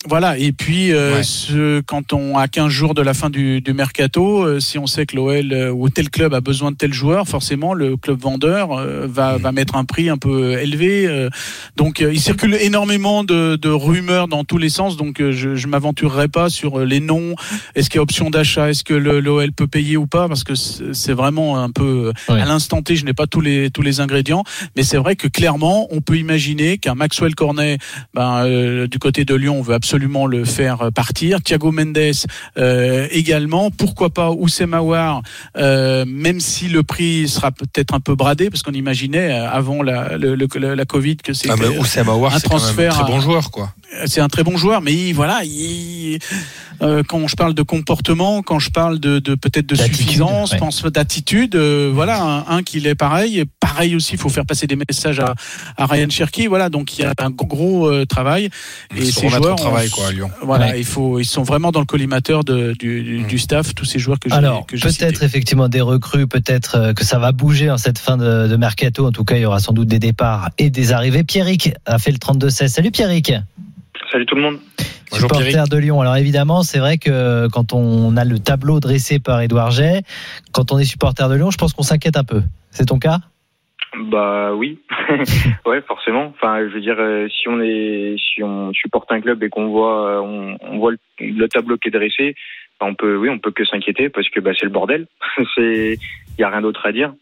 [0.06, 1.22] Voilà, et puis euh, ouais.
[1.22, 4.86] ce, quand on a 15 jours de la fin du, du mercato, euh, si on
[4.86, 8.20] sait que l'OL euh, ou tel club a besoin de tel joueur, forcément le club
[8.20, 9.42] vendeur euh, va, mmh.
[9.42, 11.06] va mettre un prix un peu élevé.
[11.06, 11.30] euh,
[11.76, 16.28] donc il circule énormément de, de, rumeurs dans tous les sens, donc je, je m'aventurerai
[16.28, 17.34] pas sur les noms.
[17.74, 18.68] Est-ce qu'il y a option d'achat?
[18.68, 20.28] Est-ce que l'OL peut payer ou pas?
[20.28, 22.40] Parce que c'est vraiment un peu ouais.
[22.40, 24.44] à l'instant T, je n'ai pas tous les tous les ingrédients,
[24.76, 27.78] mais c'est vrai que clairement, on peut imaginer qu'un Maxwell Cornet,
[28.12, 31.40] ben, du côté de Lyon, on veut absolument absolument le faire partir.
[31.40, 31.98] Thiago Mendes
[32.58, 33.70] euh, également.
[33.70, 35.22] Pourquoi pas Oussem Aouar,
[35.56, 39.84] euh, même si le prix sera peut-être un peu bradé, parce qu'on imaginait euh, avant
[39.84, 42.98] la, le, le, la Covid que c'était ah, un transfert.
[42.98, 43.72] un très bon joueur, quoi.
[44.06, 46.18] C'est un très bon joueur, mais il, voilà, il,
[46.82, 50.58] euh, quand je parle de comportement, quand je parle de, de peut-être de suffisance, ouais.
[50.58, 53.44] pense d'attitude, euh, voilà, un, un qu'il est pareil.
[53.60, 55.34] Pareil aussi, il faut faire passer des messages à,
[55.76, 56.48] à Ryan Cherky.
[56.48, 58.50] Voilà, donc il y a un gros, gros euh, travail.
[58.96, 59.56] Et ces joueurs,
[59.88, 60.30] travail, quoi, à Lyon.
[60.42, 60.80] Voilà, ouais.
[60.80, 63.98] il faut, ils sont vraiment dans le collimateur de, du, du, du, staff, tous ces
[63.98, 64.34] joueurs que j'ai.
[64.34, 68.48] Alors, peut-être effectivement des recrues, peut-être euh, que ça va bouger en cette fin de,
[68.48, 69.06] de, mercato.
[69.06, 71.24] En tout cas, il y aura sans doute des départs et des arrivées.
[71.24, 72.68] Pierrick a fait le 32-16.
[72.68, 73.32] Salut Pierrick.
[74.10, 74.58] Salut tout le monde.
[75.10, 75.70] Bonjour supporter Pierrick.
[75.70, 76.00] de Lyon.
[76.00, 80.02] Alors évidemment, c'est vrai que quand on a le tableau dressé par Édouard Jay,
[80.52, 82.42] quand on est supporter de Lyon, je pense qu'on s'inquiète un peu.
[82.70, 83.20] C'est ton cas?
[83.96, 84.78] Bah oui,
[85.66, 86.26] ouais forcément.
[86.34, 89.68] Enfin, je veux dire, euh, si on est, si on supporte un club et qu'on
[89.68, 92.34] voit, euh, on, voit le, le, tableau qui est dressé,
[92.80, 95.06] bah, on peut, oui, on peut que s'inquiéter parce que bah, c'est le bordel.
[95.54, 95.96] c'est,
[96.38, 97.12] il y a rien d'autre à dire.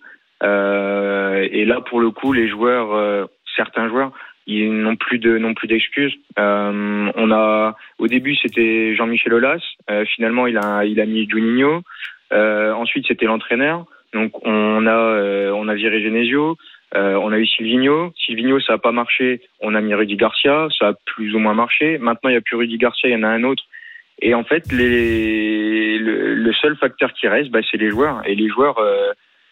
[0.42, 4.12] Euh, et là, pour le coup, les joueurs, euh, certains joueurs
[4.48, 6.14] ils n'ont plus de non plus d'excuses.
[6.37, 9.62] Euh, on a au début c'était Jean-Michel Aulas,
[10.16, 11.82] finalement il a il a mis Juninho.
[12.32, 13.87] Ensuite c'était l'entraîneur.
[14.12, 16.57] Donc on a euh, on a viré Genesio.
[16.94, 18.12] Euh, on a eu Silvino.
[18.16, 19.40] Silvino ça a pas marché.
[19.61, 20.68] On a mis Rudy Garcia.
[20.79, 21.98] Ça a plus ou moins marché.
[21.98, 23.64] Maintenant il y a plus Rudy Garcia, il y en a un autre.
[24.20, 28.22] Et en fait les le, le seul facteur qui reste, bah, c'est les joueurs.
[28.27, 28.79] Et les joueurs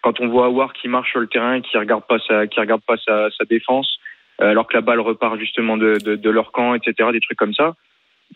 [0.03, 2.83] quand on voit Awar qui marche sur le terrain, qui regarde pas sa qui regarde
[2.87, 3.99] pas sa, sa défense
[4.41, 7.11] euh, alors que la balle repart justement de, de, de, leur camp, etc.
[7.13, 7.75] Des trucs comme ça.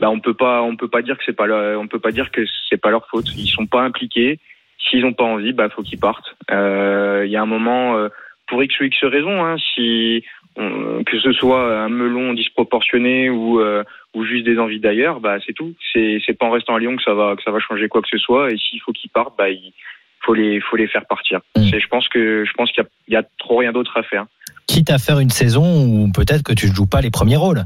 [0.00, 2.10] Bah on peut pas, on peut pas dire que c'est pas, leur, on peut pas
[2.10, 3.26] dire que c'est pas leur faute.
[3.36, 4.38] Ils sont pas impliqués.
[4.88, 6.34] S'ils ont pas envie, bah faut qu'ils partent.
[6.50, 8.08] Il euh, y a un moment, euh,
[8.46, 10.24] pour x ou x raisons, hein, si
[10.56, 13.82] on, que ce soit un melon disproportionné ou euh,
[14.14, 15.74] ou juste des envies d'ailleurs, bah c'est tout.
[15.92, 18.02] C'est c'est pas en restant à Lyon que ça va que ça va changer quoi
[18.02, 18.50] que ce soit.
[18.52, 19.72] Et s'il faut qu'ils partent, bah il
[20.20, 21.40] faut les faut les faire partir.
[21.56, 21.78] Mmh.
[21.78, 24.26] Je pense que je pense qu'il y, y a, trop rien d'autre à faire
[24.66, 27.64] quitte à faire une saison où peut-être que tu ne joues pas les premiers rôles.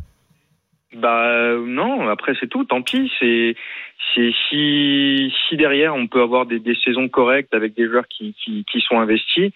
[0.95, 3.11] Bah non, après c'est tout, tant pis.
[3.19, 3.55] C'est
[4.15, 8.35] c'est si si derrière on peut avoir des, des saisons correctes avec des joueurs qui
[8.43, 9.53] qui, qui sont investis,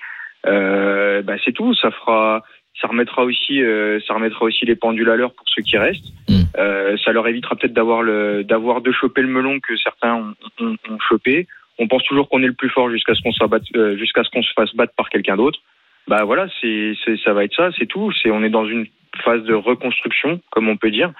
[0.46, 1.74] euh, bah c'est tout.
[1.74, 2.42] Ça fera
[2.80, 6.12] ça remettra aussi euh, ça remettra aussi les pendules à l'heure pour ceux qui restent.
[6.28, 6.42] Mmh.
[6.58, 10.34] Euh, ça leur évitera peut-être d'avoir le d'avoir de choper le melon que certains ont,
[10.60, 11.46] ont, ont chopé.
[11.78, 14.22] On pense toujours qu'on est le plus fort jusqu'à ce qu'on se batte euh, jusqu'à
[14.22, 15.60] ce qu'on se fasse battre par quelqu'un d'autre
[16.08, 18.12] bah voilà, c'est, ça va être ça, c'est tout.
[18.12, 18.86] C'est on est dans une
[19.24, 21.12] phase de reconstruction, comme on peut dire,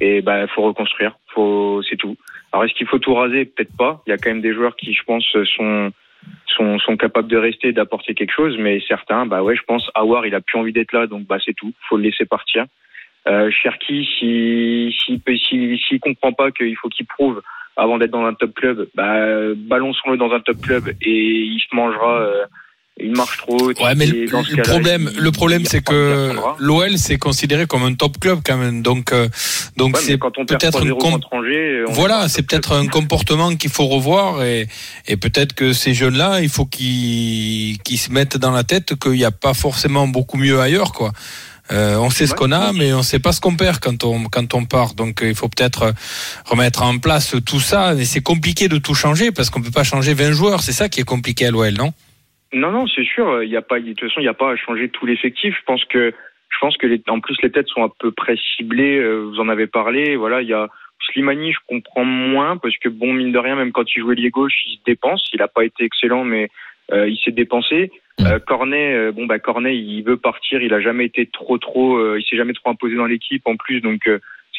[0.00, 2.16] et bah faut reconstruire, faut c'est tout.
[2.52, 3.44] Alors est-ce qu'il faut tout raser?
[3.44, 4.02] Peut-être pas.
[4.06, 5.24] Il y a quand même des joueurs qui, je pense,
[5.56, 5.92] sont
[6.46, 10.26] sont, sont capables de rester, d'apporter quelque chose, mais certains, bah ouais, je pense, Awar,
[10.26, 12.66] il a plus envie d'être là, donc bah c'est tout, faut le laisser partir.
[13.28, 17.42] Euh, Cherki, si s'il si, si, si, comprend pas qu'il faut qu'il prouve
[17.76, 21.74] avant d'être dans un top club, bah, balançons-le dans un top club et il se
[21.74, 22.44] mangera euh,
[23.02, 23.58] une marche trop.
[23.68, 26.34] Ouais, mais le, dans ce le cas-là, problème, il- le problème, il c'est il que
[26.58, 28.82] l'OL c'est considéré comme un top club quand même.
[28.82, 29.28] Donc, euh,
[29.76, 32.42] donc Ouais, mais c'est peut-être 3-0 une com- contre Angers, on est Voilà, un c'est
[32.42, 34.68] peut-être un comportement qu'il faut revoir et,
[35.06, 39.12] et peut-être que ces jeunes-là, il faut qu'ils qu'ils se mettent dans la tête qu'il
[39.12, 41.12] n'y a pas forcément beaucoup mieux ailleurs, quoi.
[41.72, 44.24] Euh, on sait ce qu'on a, mais on sait pas ce qu'on perd quand on
[44.24, 44.94] quand on part.
[44.94, 45.94] Donc euh, il faut peut-être
[46.44, 47.94] remettre en place tout ça.
[47.94, 50.62] Et c'est compliqué de tout changer parce qu'on peut pas changer 20 joueurs.
[50.64, 51.92] C'est ça qui est compliqué à l'OL, non?
[52.52, 53.42] Non, non, c'est sûr.
[53.42, 55.54] Il y a pas, de toute façon, il n'y a pas à changer tout l'effectif.
[55.58, 56.12] Je pense que,
[56.48, 58.98] je pense que les, en plus les têtes sont à peu près ciblées.
[58.98, 60.16] euh, Vous en avez parlé.
[60.16, 60.68] Voilà, il y a
[61.12, 64.30] Slimani, je comprends moins parce que bon, mine de rien, même quand il jouait lié
[64.30, 65.28] gauche, il se dépense.
[65.32, 66.50] Il n'a pas été excellent, mais
[66.92, 67.92] euh, il s'est dépensé.
[68.20, 70.60] Euh, Cornet, euh, bon bah Cornet, il veut partir.
[70.60, 71.96] Il a jamais été trop, trop.
[71.98, 74.08] euh, il s'est jamais trop imposé dans l'équipe en plus, donc.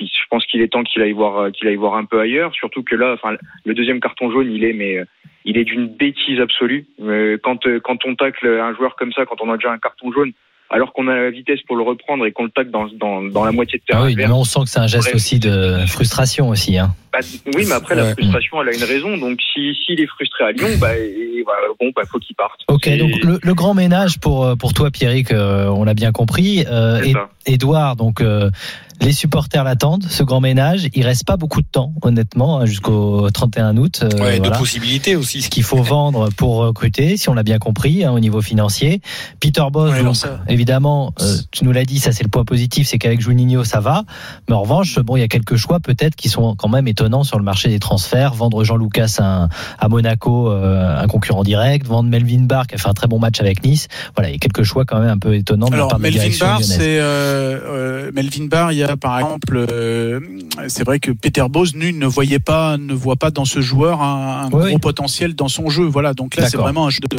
[0.06, 2.54] Je pense qu'il est temps qu'il aille voir euh, qu'il aille voir un peu ailleurs
[2.54, 3.36] surtout que là enfin
[3.66, 5.06] le deuxième carton jaune il est mais euh,
[5.44, 6.86] il est d'une bêtise absolue.
[7.02, 10.12] Euh, quand, quand on tacle un joueur comme ça, quand on a déjà un carton
[10.12, 10.34] jaune,
[10.70, 13.44] alors qu'on a la vitesse pour le reprendre et qu'on le tacle dans, dans, dans
[13.44, 15.16] la moitié de terrain Ah oui, mais on sent que c'est un geste Bref.
[15.16, 16.78] aussi de frustration aussi.
[16.78, 16.94] Hein.
[17.12, 17.20] bah,
[17.56, 18.02] oui, mais après, Ouais.
[18.04, 19.18] la frustration, elle a une raison.
[19.18, 21.44] Donc, si s'il est frustré à Lyon, bah, et,
[21.80, 22.62] bon, bah, faut qu'il parte.
[22.70, 26.12] Ok, Et donc le, le grand ménage pour pour toi, Pierrick, euh, on l'a bien
[26.12, 26.64] compris.
[26.72, 27.14] Euh, et.
[27.48, 28.52] Edouard, donc euh,
[29.00, 30.88] les supporters l'attendent, ce grand ménage.
[30.94, 34.02] Il reste pas beaucoup de temps, honnêtement, hein, jusqu'au 31 août.
[34.04, 34.50] euh, Ouais, voilà.
[34.56, 35.42] de possibilités aussi.
[35.42, 39.02] Ce qu'il faut vendre pour recruter, si on l'a bien compris, hein, au niveau financier.
[39.40, 40.16] Peter Boss, Ouais, donc,
[40.48, 43.80] évidemment, euh, tu nous l'as dit, ça c'est le point positif, c'est qu'avec Juninho ça
[43.80, 44.04] va.
[44.50, 47.24] Mais en revanche, bon, il y a quelques choix peut-être qui sont quand même étonnants
[47.24, 48.34] sur le marché des transferts.
[48.34, 49.50] Vendre Jean Lucas à,
[49.80, 51.88] à Monaco, euh, un concurrent direct.
[51.88, 53.88] Vendre Melvin Barr qui a fait un très bon match avec Nice.
[54.16, 56.00] Voilà, il y a quelques choix quand même un peu étonnants de la Alors part
[56.00, 56.78] de la Melvin direction Barr, lyonnaise.
[56.78, 57.60] c'est euh,
[58.06, 58.72] euh, Melvin Barr.
[58.72, 60.20] Il y a par exemple, euh,
[60.68, 64.02] c'est vrai que Peter Bose nul ne voyait pas, ne voit pas dans ce joueur
[64.02, 65.84] un, un Oui, gros potentiel dans son jeu.
[65.86, 67.18] Voilà, donc là c'est vraiment un jeu de,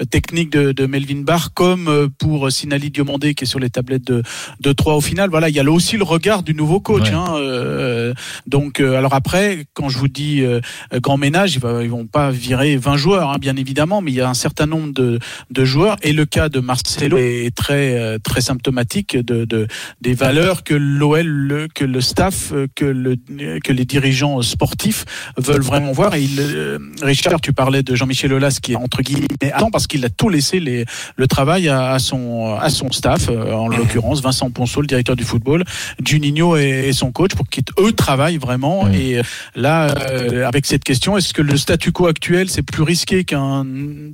[0.00, 3.70] de technique de, de Melvin Barr, comme euh, pour Sinali Diomandé qui est sur les
[3.70, 4.22] tablettes de
[4.60, 5.30] de 3 au final.
[5.30, 7.08] Voilà, il y a là aussi le regard du nouveau coach.
[7.08, 7.14] Ouais.
[7.14, 8.14] Hein, euh,
[8.46, 10.60] donc euh, alors après, quand je vous dis euh,
[10.94, 14.14] grand ménage, ils, va- ils vont pas virer 20 joueurs, hein, bien évidemment, mais il
[14.16, 15.18] y a un certain nombre de
[15.50, 19.66] de joueurs et le cas de Marcelo est très euh, très symptomatique de, de
[20.00, 23.16] des valeurs que l'OL que le staff euh, que le
[23.62, 25.04] que les dirigeants sportifs
[25.36, 26.14] veulent vraiment voir.
[26.14, 29.86] Et il, euh, Richard tu parlais de Jean-Michel Aulas qui est entre guillemets attend parce
[29.86, 30.84] qu'il a tout laissé les,
[31.16, 35.16] le travail à, à son à son staff euh, en l'occurrence Vincent Ponceau le directeur
[35.16, 35.64] du football
[36.04, 38.88] Juninho et, et son coach pour qu'eux travaillent vraiment.
[38.88, 39.20] Et
[39.54, 43.66] là euh, avec cette question est-ce que le statu quo actuel c'est plus risqué qu'un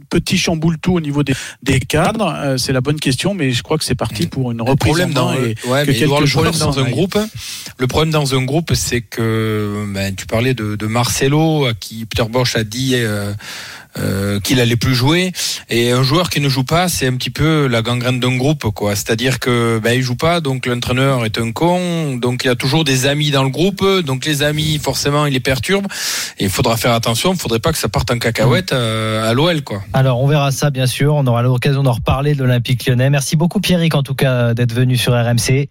[0.08, 2.34] petit chamboule-tout au niveau des, des cadres?
[2.36, 5.10] Euh, c'est la bonne question mais je crois que c'est parti pour une reprise problème
[5.10, 6.90] en dans, main et ouais, que mais Edouard, le quelques problème joueurs dans s'en un
[6.90, 7.18] groupe,
[7.78, 12.06] le problème dans un groupe, c'est que ben, tu parlais de, de Marcelo, à qui
[12.06, 13.32] Peter Bosch a dit euh,
[13.98, 15.32] euh, qu'il allait plus jouer,
[15.68, 18.70] et un joueur qui ne joue pas, c'est un petit peu la gangrène d'un groupe,
[18.70, 18.94] quoi.
[18.94, 22.84] C'est-à-dire que ben, il joue pas, donc l'entraîneur est un con, donc il a toujours
[22.84, 25.86] des amis dans le groupe, donc les amis, forcément, il les perturbe.
[26.38, 29.62] Il faudra faire attention, il faudrait pas que ça parte en cacahuète euh, à l'OL,
[29.62, 29.82] quoi.
[29.92, 31.14] Alors, on verra ça, bien sûr.
[31.14, 33.10] On aura l'occasion d'en reparler de l'Olympique lyonnais.
[33.10, 35.68] Merci beaucoup, Pierrick, en tout cas, d'être venu sur RMC.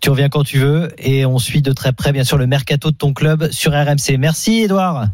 [0.00, 2.90] Tu reviens quand tu veux et on suit de très près, bien sûr, le mercato
[2.90, 4.16] de ton club sur RMC.
[4.18, 5.06] Merci, Edouard.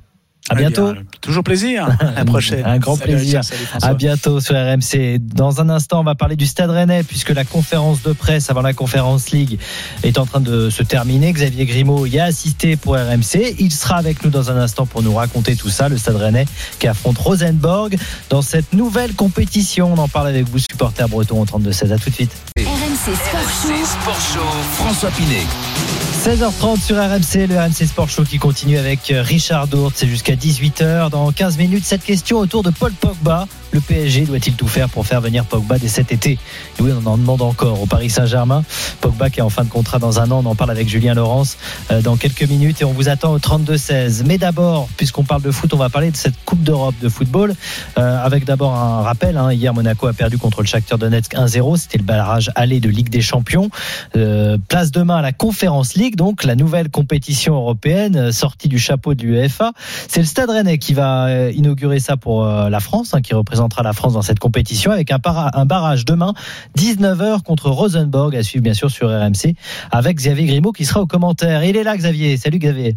[0.51, 0.93] À bientôt.
[0.93, 1.89] bien, toujours plaisir.
[2.01, 2.65] À la prochaine.
[2.67, 3.41] Un grand Salut, plaisir.
[3.41, 3.89] Richard, salut, François.
[3.89, 5.19] À bientôt sur RMC.
[5.19, 8.61] Dans un instant, on va parler du Stade Rennais puisque la conférence de presse avant
[8.61, 9.59] la conférence League
[10.03, 11.33] est en train de se terminer.
[11.33, 13.57] Xavier Grimaud y a assisté pour RMC.
[13.59, 15.89] Il sera avec nous dans un instant pour nous raconter tout ça.
[15.89, 16.47] Le Stade Rennais
[16.79, 17.97] qui affronte Rosenborg
[18.29, 19.95] dans cette nouvelle compétition.
[19.95, 21.93] On en parle avec vous, supporters bretons au 32-16.
[21.93, 22.37] À tout de suite.
[22.59, 23.87] RMC Sport Show.
[23.87, 26.14] Sport Show, François Pinet.
[26.25, 29.93] 16h30 sur RMC, le RMC Sport Show qui continue avec Richard Dourte.
[29.95, 31.11] C'est jusqu'à 18h.
[31.11, 33.47] Dans 15 minutes, cette question autour de Paul Pogba.
[33.75, 36.39] Le PSG doit-il tout faire pour faire venir Pogba dès cet été?
[36.79, 38.63] Oui, on en demande encore au Paris Saint-Germain.
[39.01, 40.43] Pogba qui est en fin de contrat dans un an.
[40.45, 41.57] On en parle avec Julien Laurence
[41.91, 44.23] euh, dans quelques minutes et on vous attend au 32-16.
[44.27, 47.57] Mais d'abord, puisqu'on parle de foot, on va parler de cette Coupe d'Europe de football.
[47.99, 49.37] Euh, avec d'abord un rappel.
[49.37, 49.53] hein.
[49.53, 51.77] Hier, Monaco a perdu contre le Shakhtar Donetsk 1-0.
[51.77, 53.71] C'était le barrage aller de Ligue des Champions.
[54.15, 59.15] Euh, place demain à la Conférence League, donc la nouvelle compétition européenne sortie du chapeau
[59.15, 59.73] de l'UEFA.
[60.07, 63.35] C'est le Stade Rennais qui va inaugurer ça pour la France, hein, qui
[63.65, 66.35] représentera la France dans cette compétition avec un, para- un barrage demain
[66.79, 69.55] 19h contre Rosenborg à suivre bien sûr sur RMC
[69.91, 71.65] avec Xavier Grimaud qui sera au commentaire.
[71.65, 72.37] Il est là Xavier.
[72.37, 72.97] Salut Xavier.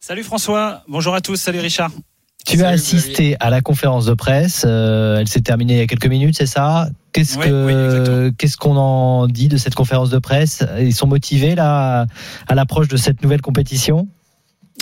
[0.00, 1.90] Salut François, bonjour à tous, salut Richard.
[2.46, 4.64] Tu as assisté à la conférence de presse.
[4.66, 6.88] euh, elle s'est terminée il y a quelques minutes, c'est ça?
[7.12, 10.64] Qu'est-ce Oui, oui, qu'est-ce qu'on en dit de cette conférence de presse?
[10.78, 12.06] Ils sont motivés là
[12.48, 14.08] à l'approche de cette nouvelle compétition?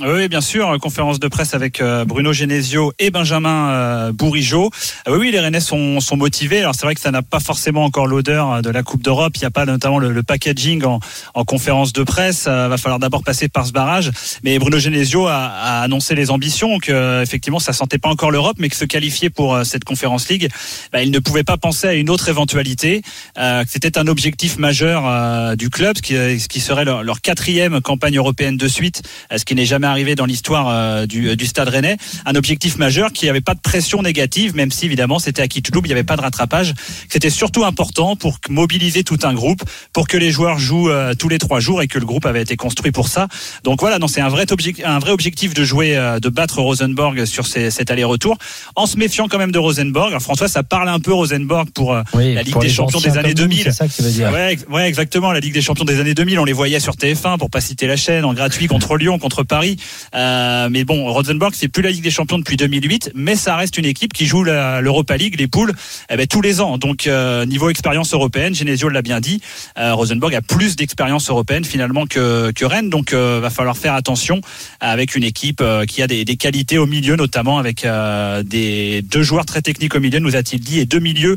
[0.01, 0.79] Oui, bien sûr.
[0.81, 4.71] Conférence de presse avec euh, Bruno Genesio et Benjamin euh, Bourigeau.
[5.05, 6.61] Ah oui, oui, les Rennais sont, motivés.
[6.61, 9.33] Alors c'est vrai que ça n'a pas forcément encore l'odeur euh, de la Coupe d'Europe.
[9.37, 11.01] Il n'y a pas notamment le, packaging en,
[11.35, 12.45] en, conférence de presse.
[12.47, 14.13] Il va falloir d'abord passer par ce barrage.
[14.45, 18.69] Mais Bruno Genesio a, annoncé les ambitions que effectivement ça sentait pas encore l'Europe, mais
[18.69, 20.49] que se qualifier pour cette conférence League,
[20.93, 23.03] bah, il ne pouvait pas penser à une autre éventualité.
[23.67, 28.17] C'était un objectif majeur du club, ce qui, ce qui serait leur, leur, quatrième campagne
[28.17, 29.03] européenne de suite,
[29.37, 31.97] ce qui n'est jamais arrivé dans l'histoire euh, du, du, Stade Rennais.
[32.27, 35.85] Un objectif majeur qui n'avait pas de pression négative, même si évidemment c'était à Kitouloub,
[35.85, 36.75] il n'y avait pas de rattrapage.
[37.09, 41.29] C'était surtout important pour mobiliser tout un groupe, pour que les joueurs jouent euh, tous
[41.29, 43.29] les trois jours et que le groupe avait été construit pour ça.
[43.65, 47.25] Donc voilà, c'est un vrai, objectif, un vrai objectif de jouer, euh, de battre Rosenborg
[47.25, 48.39] sur ces, cet aller-retour,
[48.77, 50.09] en se méfiant quand même de Rosenborg.
[50.09, 53.01] Alors François, ça parle un peu Rosenborg pour euh, oui, la Ligue pour des Champions
[53.01, 53.65] des années 2000.
[53.65, 54.31] C'est ça que tu veux dire.
[54.33, 55.33] Ouais, ouais, exactement.
[55.33, 57.87] La Ligue des Champions des années 2000, on les voyait sur TF1 pour pas citer
[57.87, 59.68] la chaîne en gratuit contre Lyon, contre Paris.
[60.15, 63.79] Euh, mais bon, Rosenborg, c'est plus la Ligue des Champions depuis 2008, mais ça reste
[63.79, 65.73] une équipe qui joue l'Europa League, les poules,
[66.11, 66.79] eh ben, tous les ans.
[66.79, 69.41] Donc euh, niveau expérience européenne, Genesio l'a bien dit,
[69.79, 73.95] euh, Rosenborg a plus d'expérience européenne finalement que, que Rennes, donc euh, va falloir faire
[73.95, 74.41] attention
[74.81, 77.87] avec une équipe qui a des, qualités au milieu, notamment avec
[78.45, 81.37] des deux joueurs très techniques au milieu, nous a-t-il dit, et deux milieux,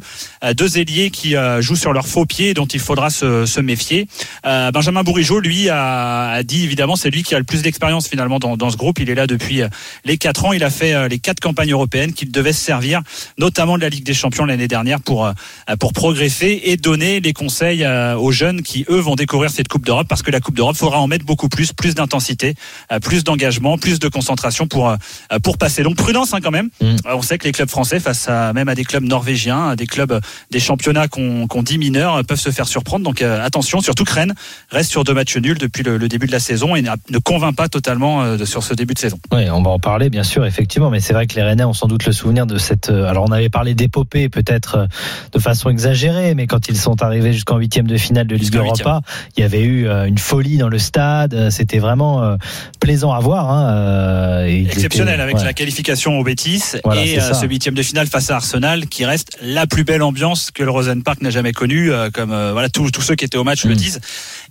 [0.56, 4.08] deux ailiers qui jouent sur leurs faux pieds, dont il faudra se, se méfier.
[4.44, 8.21] Benjamin Bourigeau, lui, a, a dit évidemment, c'est lui qui a le plus d'expérience finalement
[8.28, 9.00] dans, dans ce groupe.
[9.00, 9.62] Il est là depuis
[10.06, 10.54] les quatre ans.
[10.54, 13.02] Il a fait les quatre campagnes européennes qu'il devait se servir,
[13.38, 15.32] notamment de la Ligue des Champions l'année dernière, pour
[15.80, 17.86] pour progresser et donner les conseils
[18.18, 21.00] aux jeunes qui eux vont découvrir cette Coupe d'Europe, parce que la Coupe d'Europe faudra
[21.00, 22.56] en mettre beaucoup plus, plus d'intensité,
[23.02, 24.96] plus d'engagement, plus de concentration pour
[25.44, 25.84] pour passer.
[25.84, 26.70] Donc prudence hein, quand même.
[26.82, 26.96] Mmh.
[27.06, 29.88] On sait que les clubs français, face à même à des clubs norvégiens, à des
[29.88, 30.20] clubs
[30.52, 33.04] des championnats qu'on qu dit mineurs, peuvent se faire surprendre.
[33.06, 34.36] Donc euh, attention, surtout que Rennes
[34.70, 37.56] reste sur deux matchs nuls depuis le, le début de la saison et ne convainc
[37.56, 39.18] pas totalement euh, sur ce début de saison.
[39.32, 41.74] Oui, on va en parler bien sûr, effectivement, mais c'est vrai que les Rennais ont
[41.74, 42.90] sans doute le souvenir de cette.
[42.90, 44.88] euh, Alors on avait parlé d'épopée peut-être
[45.32, 49.02] de façon exagérée, mais quand ils sont arrivés jusqu'en huitième de finale de Ligue Europa,
[49.38, 51.50] il y avait eu euh, une folie dans le stade.
[51.52, 52.36] C'était vraiment euh,
[52.80, 53.50] plaisant à voir.
[53.50, 54.46] Hein.
[54.46, 55.24] Exceptionnel était...
[55.24, 55.44] avec ouais.
[55.46, 59.38] la qualification au Bétis voilà, et ce huitième de finale face à Arsenal, qui reste
[59.42, 63.16] la plus belle ambiance que le Rosenpark n'a jamais connue, comme voilà tous, tous ceux
[63.16, 63.70] qui étaient au match mmh.
[63.70, 64.02] le disent.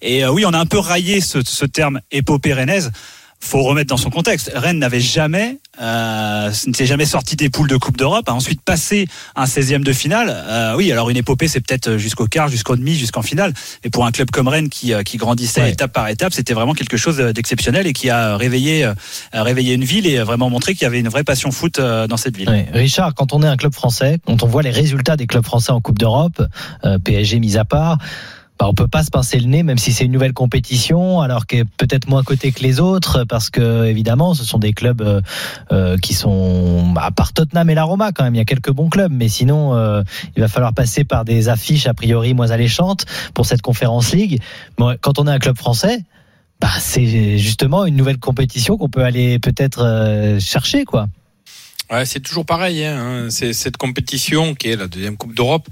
[0.00, 2.92] Et oui, on a un peu raillé ce, ce terme épopée rennaise
[3.40, 4.50] faut remettre dans son contexte.
[4.55, 9.09] Rennes n'avait jamais, euh, n'était jamais sorti des poules de Coupe d'Europe, a ensuite passé
[9.35, 10.29] un 16e de finale.
[10.31, 13.55] Euh, oui, alors une épopée, c'est peut-être jusqu'au quart, jusqu'au demi, jusqu'en finale.
[13.85, 15.70] Mais pour un club comme Rennes qui, qui grandissait ouais.
[15.70, 19.85] étape par étape, c'était vraiment quelque chose d'exceptionnel et qui a réveillé, euh, réveillé une
[19.85, 22.48] ville et vraiment montré qu'il y avait une vraie passion foot euh, dans cette ville.
[22.48, 22.66] Ouais.
[22.72, 25.72] Richard, quand on est un club français, quand on voit les résultats des clubs français
[25.72, 26.42] en Coupe d'Europe,
[26.85, 27.98] euh, PSG mis à part,
[28.60, 31.46] bah, on peut pas se pincer le nez, même si c'est une nouvelle compétition, alors
[31.46, 35.00] qu'elle est peut-être moins cotée que les autres, parce que évidemment, ce sont des clubs
[35.00, 35.22] euh,
[35.72, 38.44] euh, qui sont, bah, à part Tottenham et la Roma quand même, il y a
[38.44, 40.02] quelques bons clubs, mais sinon, euh,
[40.36, 44.42] il va falloir passer par des affiches a priori moins alléchantes pour cette conférence League.
[44.76, 46.04] Bon, quand on est un club français,
[46.60, 51.06] bah, c'est justement une nouvelle compétition qu'on peut aller peut-être euh, chercher, quoi.
[51.90, 52.85] Ouais, c'est toujours pareil.
[52.85, 53.26] Hein.
[53.31, 55.66] C'est cette compétition qui est la deuxième Coupe d'Europe.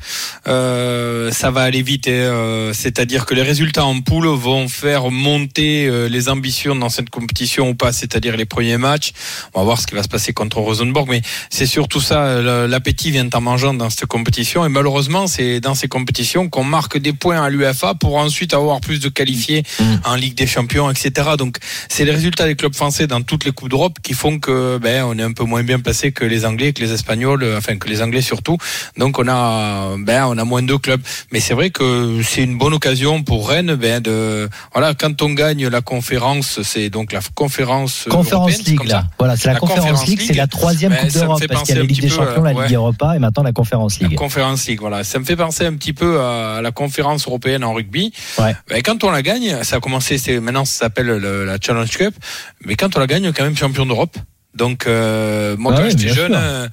[0.48, 2.08] Euh, ça va aller vite.
[2.08, 7.08] Euh, C'est-à-dire que les résultats en poule vont faire monter euh, les ambitions dans cette
[7.08, 7.92] compétition ou pas.
[7.92, 9.12] C'est-à-dire les premiers matchs.
[9.54, 11.08] On va voir ce qui va se passer contre Rosenborg.
[11.08, 12.42] Mais c'est surtout ça.
[12.66, 14.66] L'appétit vient en mangeant dans cette compétition.
[14.66, 18.80] Et malheureusement, c'est dans ces compétitions qu'on marque des points à l'UFA pour ensuite avoir
[18.80, 19.62] plus de qualifiés
[20.04, 21.30] en Ligue des Champions, etc.
[21.38, 24.78] Donc, c'est les résultats des clubs français dans toutes les Coupes d'Europe qui font que
[24.78, 27.76] ben, on est un peu moins bien placé que les Anglais, que les Espagnols, enfin
[27.76, 28.58] que les Anglais surtout.
[28.96, 31.00] Donc on a, ben on a moins de clubs.
[31.32, 35.30] Mais c'est vrai que c'est une bonne occasion pour Rennes, ben de, voilà, quand on
[35.30, 38.06] gagne la conférence, c'est donc la conférence.
[38.10, 39.04] Conférence League là.
[39.18, 41.78] Voilà, c'est la, la, conférence, League, c'est la troisième ben, Coupe d'Europe parce qu'il y
[41.78, 42.74] a la Ligue des Champions, la Ligue ouais.
[42.74, 44.12] Europa et maintenant la conférence League.
[44.12, 45.04] La conférence League, voilà.
[45.04, 48.12] Ça me fait penser un petit peu à la conférence européenne en rugby.
[48.38, 48.54] Ouais.
[48.68, 52.14] Ben, quand on la gagne, ça a commencé, c'est maintenant ça s'appelle la Challenge Cup,
[52.64, 54.16] mais quand on la gagne, on est quand même champion d'Europe.
[54.54, 56.66] Donc euh, moi ah quand oui, j'étais jeune, euh,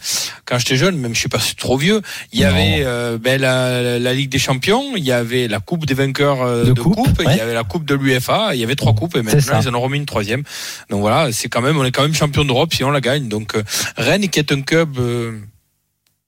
[0.45, 2.49] quand j'étais jeune, même je suis pas trop vieux, il y non.
[2.49, 6.41] avait euh, ben, la, la, Ligue des Champions, il y avait la Coupe des vainqueurs
[6.41, 7.25] euh, de, de, coupe, coupe ouais.
[7.33, 9.67] il y avait la Coupe de l'UFA, il y avait trois coupes et maintenant ils
[9.67, 10.43] en ont remis une troisième.
[10.89, 13.27] Donc voilà, c'est quand même on est quand même champion d'Europe si on la gagne.
[13.27, 13.53] Donc
[13.97, 14.97] Rennes qui est un club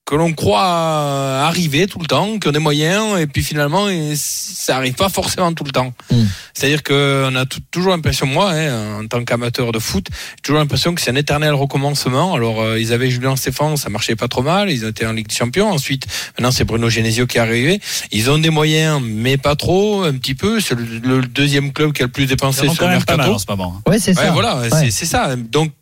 [0.08, 4.14] que l'on croit arriver tout le temps, qui ont des moyens, et puis finalement, et
[4.16, 5.92] ça arrive pas forcément tout le temps.
[6.10, 6.22] Mm.
[6.54, 10.94] C'est-à-dire qu'on a toujours l'impression, moi, hein, en tant qu'amateur de foot, j'ai toujours l'impression
[10.94, 12.32] que c'est un éternel recommencement.
[12.32, 15.28] Alors, euh, ils avaient Julien Stéphane, ça marchait pas trop mal, ils été en Ligue
[15.28, 15.68] des Champions.
[15.70, 16.06] Ensuite,
[16.38, 17.78] maintenant, c'est Bruno Genesio qui est arrivé.
[18.10, 20.58] Ils ont des moyens, mais pas trop, un petit peu.
[20.60, 23.34] C'est le, le deuxième club qui a le plus dépensé sur le mercato.
[23.34, 23.82] en ce moment.
[23.86, 24.30] Ouais, c'est Ouais, ça.
[24.32, 24.68] voilà, Ouais.
[24.70, 25.36] c'est c'est ça.
[25.36, 25.72] Donc,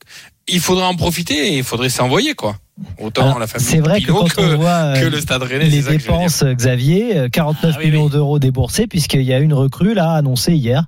[0.48, 2.56] il faudrait en profiter et il faudrait s'envoyer, quoi.
[3.00, 5.68] Autant Alors, la famille C'est vrai que quand on voit euh, que le Stade Rennais,
[5.70, 8.10] les dépenses, Xavier, euh, 49 Ah oui, millions oui.
[8.10, 10.84] d'euros déboursés, puisqu'il y a une recrue là annoncée hier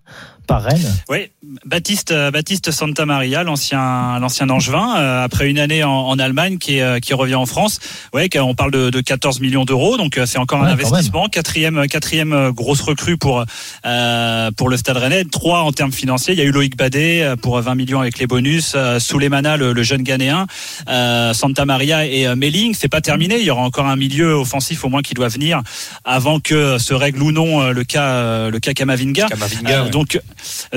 [0.49, 0.97] par Rennes.
[1.09, 1.29] Oui,
[1.65, 6.59] Baptiste, euh, Baptiste Santa Maria, l'ancien, l'ancien Angevin, euh, après une année en, en Allemagne
[6.59, 7.79] qui, est, euh, qui revient en France.
[8.15, 11.29] Ouais, on parle de, de 14 millions d'euros, donc euh, c'est encore Ouais, un investissement.
[11.29, 13.45] Quatrième, quatrième grosse recrue pour
[13.87, 15.25] euh, pour le Stade Rennais.
[15.27, 16.33] Trois en termes financiers.
[16.35, 18.73] Il y a eu Loïc Badet euh, pour 20 millions avec les bonus.
[18.75, 20.47] Euh, Souleymana, le, le jeune Ghanéen,
[20.89, 22.75] euh, Santa Maria et euh, Melling.
[22.75, 23.37] C'est pas terminé.
[23.39, 25.61] Il y aura encore un milieu offensif au moins qui doit venir
[26.05, 29.27] avant que se règle ou non le cas euh, le cas Kamavinga.
[29.27, 29.91] Kamavinga, Euh, ouais.
[29.91, 30.21] donc,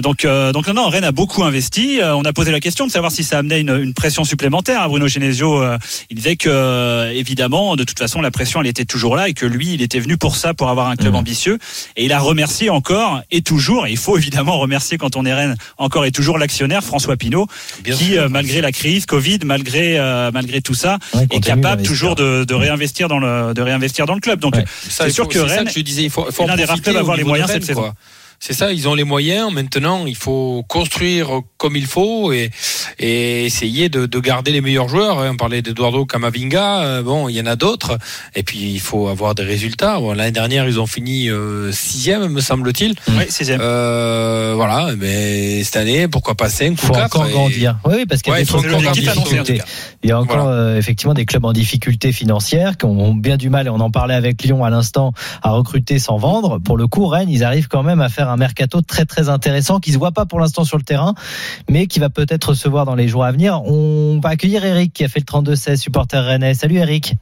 [0.01, 1.99] donc, euh, donc non, non, Rennes a beaucoup investi.
[2.01, 4.87] Euh, on a posé la question de savoir si ça amenait une, une pression supplémentaire.
[4.89, 5.77] Bruno Genesio, euh,
[6.09, 9.33] il disait que euh, évidemment, de toute façon, la pression, elle était toujours là et
[9.33, 11.19] que lui, il était venu pour ça, pour avoir un club Mhm.
[11.19, 11.59] ambitieux.
[11.97, 13.87] Et il a remercié encore et toujours.
[13.87, 17.47] Et il faut évidemment remercier quand on est Rennes encore et toujours l'actionnaire François Pinault,
[17.83, 18.23] Bien qui, sûr.
[18.23, 22.43] euh, malgré la crise Covid, malgré euh, malgré tout ça, Ouais, est capable toujours de,
[22.45, 24.39] de réinvestir dans le de réinvestir dans le club.
[24.39, 24.65] Donc Ouais.
[24.89, 26.95] Ça, C'est sûr que ça Rennes que je disais, il faut, l'un des rares clubs
[26.95, 27.93] à avoir les moyens cette quoi.
[28.43, 29.53] C'est ça, ils ont les moyens.
[29.53, 32.49] Maintenant, il faut construire comme il faut et,
[32.97, 35.19] et essayer de, de garder les meilleurs joueurs.
[35.19, 35.29] hein.
[35.33, 36.81] On parlait d'Eduardo Camavinga.
[36.81, 37.99] euh, Bon, il y en a d'autres.
[38.33, 39.99] Et puis, il faut avoir des résultats.
[39.99, 42.95] Bon, L'année dernière, ils ont fini euh, sixième, me semble-t-il.
[43.09, 43.61] oui, sixième.
[43.61, 44.89] Euh, voilà.
[44.97, 47.77] Mais cette année, pourquoi pas cinq Il faut quatre encore et- grandir.
[47.85, 49.59] Oui, parce qu'il y a Ouais.
[50.03, 53.51] Il y a encore euh, effectivement des clubs en difficulté financière qui ont bien du
[53.51, 56.57] mal, et on en parlait avec Lyon à l'instant, à recruter sans vendre.
[56.57, 59.79] Pour le coup, Rennes, ils arrivent quand même à faire un mercato très très intéressant
[59.79, 61.13] qui se voit pas pour l'instant sur le terrain,
[61.69, 63.61] mais qui va peut-être recevoir dans les jours à venir.
[63.65, 66.53] On va accueillir Eric qui a fait le 32-16 supporter rennais.
[66.53, 67.13] Salut Eric,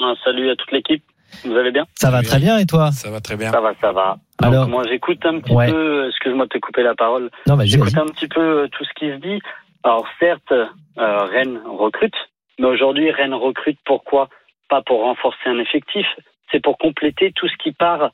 [0.00, 1.02] Un salut à toute l'équipe.
[1.44, 1.84] Vous allez bien?
[1.96, 2.92] Ça va très bien et toi?
[2.92, 3.50] Ça va très bien.
[3.50, 4.16] Ça va, ça va.
[4.42, 5.70] Alors- Donc, moi, j'écoute un petit Ouais.
[5.70, 8.90] peu, excuse-moi de te couper la parole, Non, j'écoute un petit peu euh, tout ce
[8.98, 9.40] qui se dit.
[9.82, 12.14] Alors, certes, euh, Rennes recrute,
[12.58, 14.28] mais aujourd'hui, Rennes recrute pourquoi?
[14.68, 16.06] Pas pour renforcer un effectif,
[16.52, 18.10] c'est pour compléter tout ce qui part.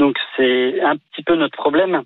[0.00, 2.02] Donc, c'est un petit peu notre problème,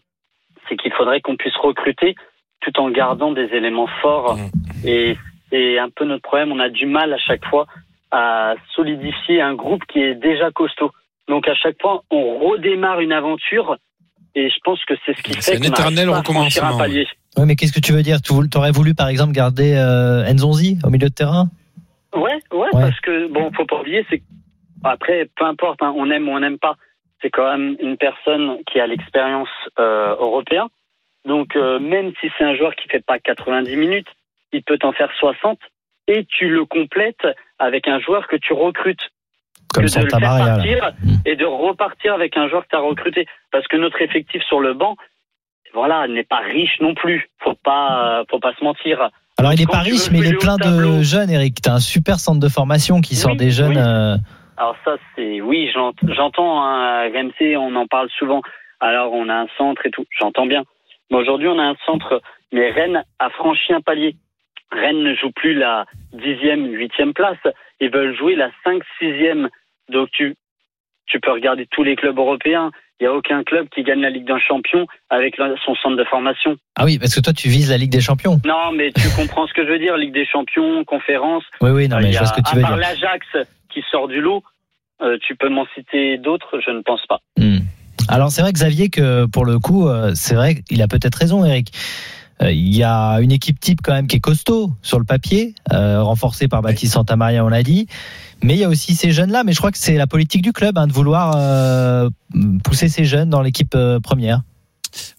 [0.68, 2.16] c'est qu'il faudrait qu'on puisse recruter
[2.60, 4.36] tout en gardant des éléments forts.
[4.36, 4.88] Mmh.
[4.88, 5.16] Et
[5.48, 7.66] c'est un peu notre problème, on a du mal à chaque fois
[8.10, 10.90] à solidifier un groupe qui est déjà costaud.
[11.28, 13.76] Donc à chaque fois, on redémarre une aventure
[14.34, 16.76] et je pense que c'est ce qui C'est fait un qu'on éternel pas un recommencement,
[16.76, 17.06] palier.
[17.36, 18.20] Ouais, mais qu'est-ce que tu veux dire?
[18.20, 21.48] Tu aurais voulu par exemple garder euh, Nzonzi au milieu de terrain?
[22.14, 24.22] Ouais, ouais, parce que bon, faut pas oublier, c'est
[24.84, 26.76] après, peu importe, hein, on aime ou on n'aime pas,
[27.24, 30.68] c'est quand même une personne qui a l'expérience euh, européenne.
[31.26, 34.08] Donc euh, même si c'est un joueur qui fait pas 90 minutes,
[34.52, 35.58] il peut t'en faire 60
[36.06, 37.26] et tu le complètes
[37.58, 39.00] avec un joueur que tu recrutes.
[39.72, 41.14] Comme que de le faire partir Mm.
[41.24, 43.26] et de repartir avec un joueur que tu as recruté.
[43.50, 44.96] Parce que notre effectif sur le banc,
[45.72, 47.30] voilà, n'est pas riche non plus.
[47.42, 49.08] Faut pas, euh, faut pas se mentir.
[49.38, 51.60] Alors il est Quand pas tu riche, mais il est plein de jeunes, Eric.
[51.62, 53.70] T'as un super centre de formation qui Oui, sort des jeunes.
[53.70, 53.78] oui.
[53.78, 54.16] euh,
[54.56, 56.62] Alors ça, c'est oui, j'ent- j'entends.
[56.62, 58.42] Hein, à RMC, on en parle souvent.
[58.80, 60.04] Alors on a un centre et tout.
[60.18, 60.62] J'entends bien.
[61.10, 62.20] Mais aujourd'hui, on a un centre.
[62.52, 64.14] Mais Rennes a franchi un palier.
[64.70, 67.38] Rennes ne joue plus la dixième, huitième place.
[67.80, 69.48] Ils veulent jouer la cinq, sixième.
[69.88, 70.34] Donc tu,
[71.06, 72.70] tu peux regarder tous les clubs européens.
[73.00, 76.04] Il n'y a aucun club qui gagne la Ligue d'un champion avec son centre de
[76.04, 76.56] formation.
[76.76, 78.40] Ah oui, parce que toi tu vises la Ligue des Champions.
[78.44, 79.96] Non, mais tu comprends ce que je veux dire.
[79.96, 81.42] Ligue des champions, conférence.
[81.60, 82.80] Oui, oui, non, Euh, mais je vois ce que tu à veux part dire.
[82.86, 83.26] l'Ajax
[83.74, 84.42] qui sort du lot,
[85.02, 87.20] euh, tu peux m'en citer d'autres, je ne pense pas.
[87.36, 87.58] Hmm.
[88.08, 91.44] Alors c'est vrai Xavier que pour le coup, euh, c'est vrai qu'il a peut-être raison,
[91.44, 91.72] Eric.
[92.42, 95.54] Euh, Il y a une équipe type quand même qui est costaud sur le papier,
[95.72, 97.86] euh, renforcée par Baptiste Santamaria, on l'a dit.
[98.42, 99.44] Mais il y a aussi ces jeunes-là.
[99.44, 102.08] Mais je crois que c'est la politique du club hein, de vouloir euh,
[102.64, 104.42] pousser ces jeunes dans l'équipe première.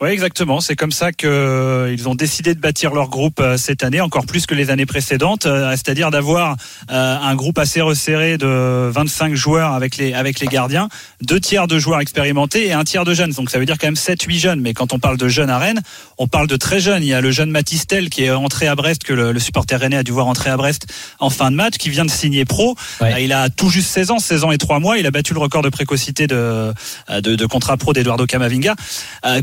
[0.02, 0.62] Oui, exactement.
[0.62, 4.26] C'est comme ça que euh, ont décidé de bâtir leur groupe euh, cette année, encore
[4.26, 6.58] plus que les années précédentes, euh, c'est-à-dire d'avoir
[6.90, 10.88] un groupe assez resserré de 25 joueurs avec les avec les gardiens,
[11.22, 13.32] deux tiers de joueurs expérimentés et un tiers de jeunes.
[13.32, 15.50] Donc ça veut dire quand même 7 8 jeunes, mais quand on parle de jeunes
[15.50, 15.82] à Rennes,
[16.18, 17.04] on parle de très jeunes.
[17.04, 19.80] Il y a le jeune Matistel qui est entré à Brest que le, le supporter
[19.80, 20.88] rennais a dû voir entrer à Brest
[21.20, 22.76] en fin de match qui vient de signer pro.
[23.02, 23.24] Ouais.
[23.24, 25.40] Il a tout juste 16 ans, 16 ans et 3 mois, il a battu le
[25.40, 26.74] record de précocité de
[27.10, 28.76] de, de contrat pro d'Eduardo Camavinga.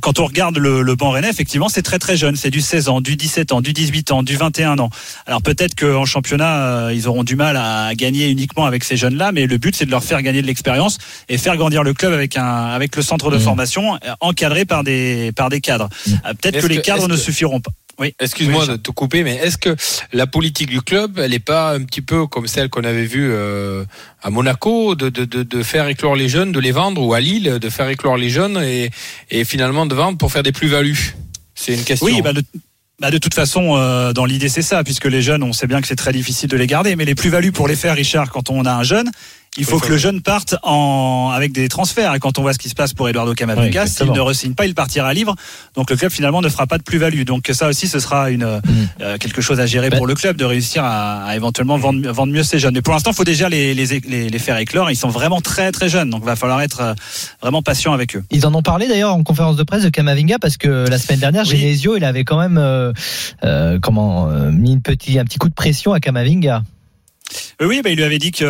[0.01, 2.37] Quand on on regarde le, le banc rennais, effectivement, c'est très très jeune.
[2.37, 4.89] C'est du 16 ans, du 17 ans, du 18 ans, du 21 ans.
[5.27, 9.33] Alors peut-être qu'en championnat, euh, ils auront du mal à gagner uniquement avec ces jeunes-là,
[9.33, 12.13] mais le but c'est de leur faire gagner de l'expérience et faire grandir le club
[12.13, 13.41] avec un avec le centre de Mmh.
[13.41, 15.89] formation euh, encadré par des par des cadres.
[16.07, 16.13] Mmh.
[16.27, 17.71] Euh, Peut-être que les cadres ne que- suffiront pas.
[17.99, 18.15] Oui.
[18.19, 19.77] Excuse-moi Oui, de te couper, mais est-ce que
[20.13, 23.29] la politique du club, elle n'est pas un petit peu comme celle qu'on avait vue
[23.31, 23.85] euh,
[24.23, 27.21] à Monaco, de, de, de, de faire éclore les jeunes, de les vendre, ou à
[27.21, 28.91] Lille, de faire éclore les jeunes et,
[29.31, 31.15] et finalement de vendre pour faire des plus-values?
[31.55, 32.07] C'est une question.
[32.07, 32.43] Oui, bah de,
[32.99, 35.81] bah de toute façon, euh, dans l'idée, c'est ça, puisque les jeunes, on sait bien
[35.81, 38.51] que c'est très difficile de les garder, mais les plus-values pour les faire, Richard, quand
[38.51, 39.11] on a un jeune,
[39.59, 42.15] il faut que le jeune parte en, avec des transferts.
[42.15, 44.55] Et quand on voit ce qui se passe pour Eduardo Oui, Camavinga, s'il ne re-signe
[44.55, 45.35] pas, il partira libre.
[45.75, 47.25] Donc le club finalement ne fera pas de plus-value.
[47.25, 50.37] Donc ça aussi, ce sera une, euh, quelque chose à gérer Ben- pour le club
[50.37, 52.73] de réussir à, à éventuellement vendre, vendre mieux ses jeunes.
[52.75, 54.91] Mais pour l'instant, il faut déjà les, les, les, les faire éclore.
[54.91, 56.95] Ils sont vraiment très très jeunes, donc il va falloir être euh,
[57.43, 58.25] vraiment patient avec eux.
[58.31, 61.21] Ils en ont parlé d'ailleurs en conférence de presse de Kamavinga parce que la semaine
[61.21, 61.59] dernière, Oui.
[61.59, 62.93] Genesio, il avait quand même euh,
[63.45, 66.63] euh, comment euh, mis une petit, un petit coup de pression à Kamavinga.
[67.61, 68.47] Euh, Oui, bah, il lui avait dit qu'il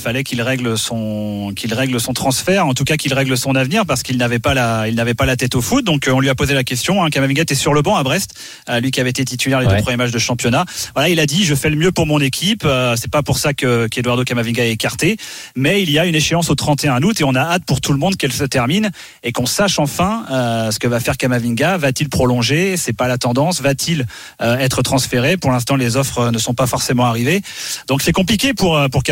[0.00, 3.84] fallait qu'il règle son qu'il règle son transfert, en tout cas qu'il règle son avenir
[3.86, 5.84] parce qu'il n'avait pas la il n'avait pas la tête au foot.
[5.84, 7.02] Donc euh, on lui a posé la question.
[7.04, 8.34] Hein, Kamavinga était sur le banc à Brest,
[8.68, 9.76] euh, lui qui avait été titulaire les Ouais.
[9.76, 10.64] deux premiers matchs de championnat.
[10.94, 12.62] Voilà, il a dit je fais le mieux pour mon équipe.
[12.64, 15.16] Euh, c'est pas pour ça que qu'Eduardo Camavinga est écarté,
[15.56, 17.92] mais il y a une échéance au 31 août et on a hâte pour tout
[17.92, 18.90] le monde qu'elle se termine
[19.22, 21.76] et qu'on sache enfin euh, ce que va faire Camavinga.
[21.76, 22.76] Va-t-il prolonger?
[22.76, 23.60] C'est pas la tendance.
[23.60, 24.06] Va-t-il
[24.40, 25.36] euh, être transféré?
[25.36, 27.42] Pour l'instant, les offres euh, ne sont pas forcément arrivées.
[27.88, 29.02] Donc c'est compliqué pour euh, pour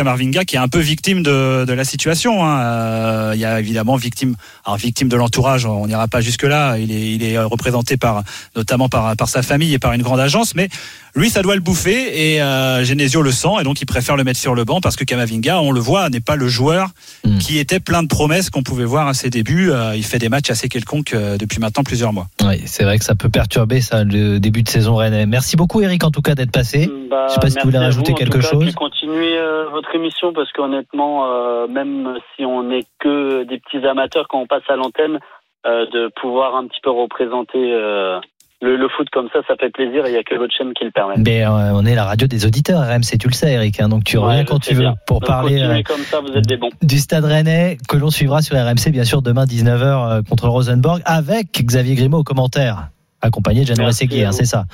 [0.43, 2.43] qui est un peu victime de, la situation.
[2.43, 2.59] hein.
[2.61, 4.35] Euh, Il y a évidemment victime,
[4.65, 5.65] alors victime de l'entourage.
[5.65, 6.77] On n'ira pas jusque là.
[6.77, 8.23] Il est est représenté par
[8.55, 10.69] notamment par par sa famille et par une grande agence, mais
[11.17, 14.23] lui ça doit le bouffer et euh, Genesio le sent et donc il préfère le
[14.23, 16.89] mettre sur le banc parce que Camavinga, on le voit, n'est pas le joueur
[17.25, 17.37] Mm.
[17.39, 19.71] qui était plein de promesses qu'on pouvait voir à ses débuts.
[19.71, 22.27] Euh, il fait des matchs assez quelconques euh, depuis maintenant plusieurs mois.
[22.43, 25.25] Oui, c'est vrai que ça peut perturber ça le début de saison rennais.
[25.25, 26.89] Merci beaucoup Eric en tout cas d'être passé.
[27.09, 28.73] Bah, Je sais pas si voulais à rajouter vous, quelque cas, chose.
[28.75, 34.27] continuez euh, votre émission parce qu'honnêtement, euh, même si on n'est que des petits amateurs
[34.29, 35.19] quand on passe à l'antenne,
[35.65, 38.19] euh, de pouvoir un petit peu représenter euh,
[38.61, 40.05] le, le foot comme ça, ça fait plaisir.
[40.05, 41.15] et Il n'y a que votre chaîne qui le permet.
[41.17, 44.03] Mais euh, on est la radio des auditeurs RMC, tu le sais Eric, hein, donc
[44.03, 44.95] tu reviens quand tu veux bien.
[45.05, 46.69] pour Donc, parler euh, comme ça, vous êtes des bons.
[46.81, 49.83] du Stade Rennais que l'on suivra sur RMC bien sûr demain 19h
[50.17, 52.89] euh, contre Rosenborg avec Xavier Grimaud au commentaire.
[53.21, 54.65] Accompagné de Jeannot à hein, c'est ça.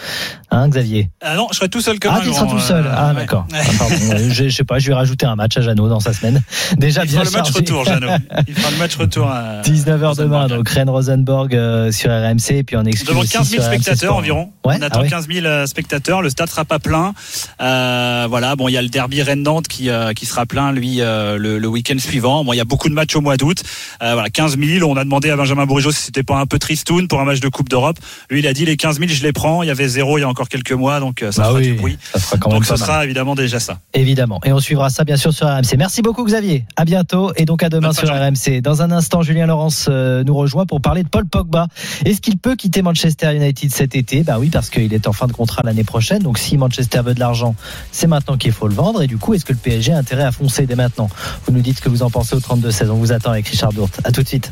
[0.51, 1.09] Hein, Xavier?
[1.21, 2.85] Ah non, je serai tout seul comme Ah, tu seras tout seul.
[2.85, 3.15] euh, Ah, ouais.
[3.15, 3.45] d'accord.
[3.53, 3.83] Ah.
[4.13, 6.41] Euh, je, je sais pas, je vais rajouter un match à Jeannot dans sa semaine.
[6.77, 8.07] Déjà Il bien fera le match retour, Jeannot.
[8.47, 9.27] Il fera le match retour.
[9.29, 13.31] à- 19h demain, donc Rennes Rosenborg euh, sur RMC et puis on exclut Devant aussi
[13.31, 14.51] 15 000 sur RMC spectateurs environ.
[14.65, 15.09] Ouais, on attend ah ouais.
[15.09, 16.21] 15 000 euh, spectateurs.
[16.21, 17.13] Le stade sera pas plein.
[17.61, 18.55] Euh, voilà.
[18.57, 21.59] Bon, il y a le derby Rennes-Nantes qui, euh, qui sera plein, lui, euh, le,
[21.59, 22.43] le week-end suivant.
[22.43, 23.63] Bon, il y a beaucoup de matchs au mois d'août.
[24.01, 24.89] Euh, voilà, 15 000.
[24.89, 27.39] On a demandé à Benjamin Bourigeau si c'était pas un peu tristoun pour un match
[27.39, 27.97] de Coupe d'Europe.
[28.29, 29.63] Lui, il a dit les 15 000, je les prends.
[29.63, 31.59] Il y avait zéro il y a encore quelques mois, donc euh, ça Bah fera
[31.59, 31.97] oui, du bruit.
[32.13, 32.87] ça fera quand même Donc pas ce mal.
[32.89, 33.79] sera évidemment déjà ça.
[33.93, 34.39] Évidemment.
[34.43, 35.77] Et on suivra ça bien sûr sur RMC.
[35.77, 36.65] Merci beaucoup Xavier.
[36.75, 38.61] À bientôt et donc à demain Bonne sur RMC.
[38.61, 41.67] Dans un instant, Julien Laurence euh, nous rejoint pour parler de Paul Pogba.
[42.05, 44.23] Est-ce qu'il peut quitter Manchester United cet été?
[44.23, 46.21] Bah oui, parce qu'il est en fin de contrat l'année prochaine.
[46.21, 47.55] Donc si Manchester veut de l'argent,
[47.91, 49.01] c'est maintenant qu'il faut le vendre.
[49.01, 51.09] Et du coup, est-ce que le PSG a intérêt à foncer dès maintenant?
[51.45, 52.89] Vous nous dites ce que vous en pensez au 32-16.
[52.89, 53.99] On vous attend avec Richard Dourte.
[54.03, 54.51] À tout de suite.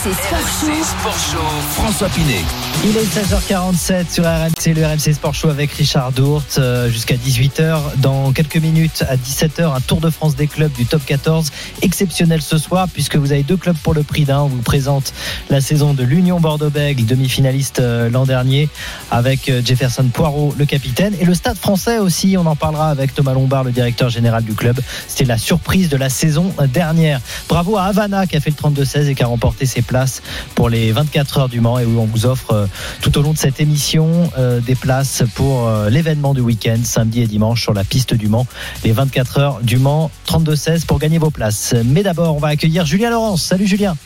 [0.00, 0.84] RMC Sport RMC Show.
[0.84, 2.42] Sport Show, François Pinet.
[2.86, 7.78] Il est 16h47 sur RMC, le RMC Sport Show avec Richard Dourte euh, jusqu'à 18h.
[7.98, 12.40] Dans quelques minutes, à 17h, un Tour de France des clubs du top 14 exceptionnel
[12.40, 14.40] ce soir puisque vous avez deux clubs pour le prix d'un.
[14.40, 15.12] On vous présente
[15.50, 18.70] la saison de l'Union Bordeaux-Bègles, demi-finaliste euh, l'an dernier
[19.10, 21.14] avec euh, Jefferson Poirot, le capitaine.
[21.20, 24.54] Et le Stade français aussi, on en parlera avec Thomas Lombard, le directeur général du
[24.54, 24.80] club.
[25.06, 27.20] C'était la surprise de la saison dernière.
[27.50, 30.22] Bravo à Havana qui a fait le 32-16 et qui a remporté ses places
[30.54, 32.66] pour les 24 heures du Mans et où on vous offre euh,
[33.02, 37.22] tout au long de cette émission euh, des places pour euh, l'événement du week-end, samedi
[37.22, 38.46] et dimanche sur la piste du Mans.
[38.84, 41.74] Les 24 heures du Mans, 32-16 pour gagner vos places.
[41.84, 43.42] Mais d'abord, on va accueillir Julien Laurence.
[43.42, 43.96] Salut Julien.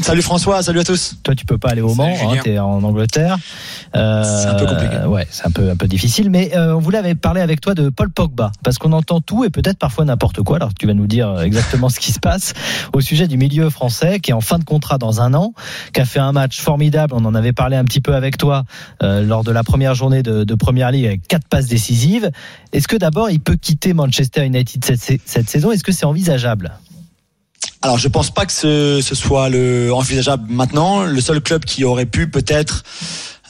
[0.00, 1.16] Salut François, salut à tous.
[1.22, 2.42] Toi, tu peux pas aller au Mans, hein, Julien.
[2.42, 3.36] tu es en Angleterre.
[3.94, 4.96] Euh, C'est un peu compliqué.
[5.06, 6.30] Ouais, c'est un peu, un peu difficile.
[6.30, 9.50] Mais euh, on voulait parler avec toi de Paul Pogba, parce qu'on entend tout et
[9.50, 10.56] peut-être parfois n'importe quoi.
[10.56, 12.54] Alors tu vas nous dire exactement ce qui se passe
[12.94, 15.52] au sujet du milieu français qui est en fin de contrat dans un an,
[15.92, 17.12] qui a fait un match formidable.
[17.14, 18.64] On en avait parlé un petit peu avec toi
[19.02, 22.30] euh, lors de la première journée de, de Première Ligue avec quatre passes décisives.
[22.72, 25.70] Est-ce que d'abord il peut quitter Manchester United cette, cette saison?
[25.70, 26.72] Est-ce que c'est envisageable?
[27.82, 31.02] Alors je pense pas que ce, soit le envisageable maintenant.
[31.02, 32.84] Le seul club qui aurait pu peut-être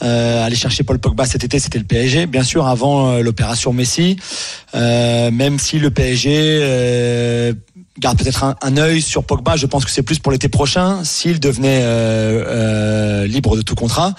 [0.03, 3.74] euh, aller chercher Paul Pogba cet été, c'était le PSG, bien sûr, avant euh, l'opération
[3.74, 4.16] Messi.
[4.74, 7.55] Euh, même si le PSG
[7.99, 9.57] garde peut-être un, un œil sur Pogba.
[9.57, 11.83] Je pense que c'est plus pour l'été prochain s'il devenait
[13.26, 14.14] libre de tout contrat.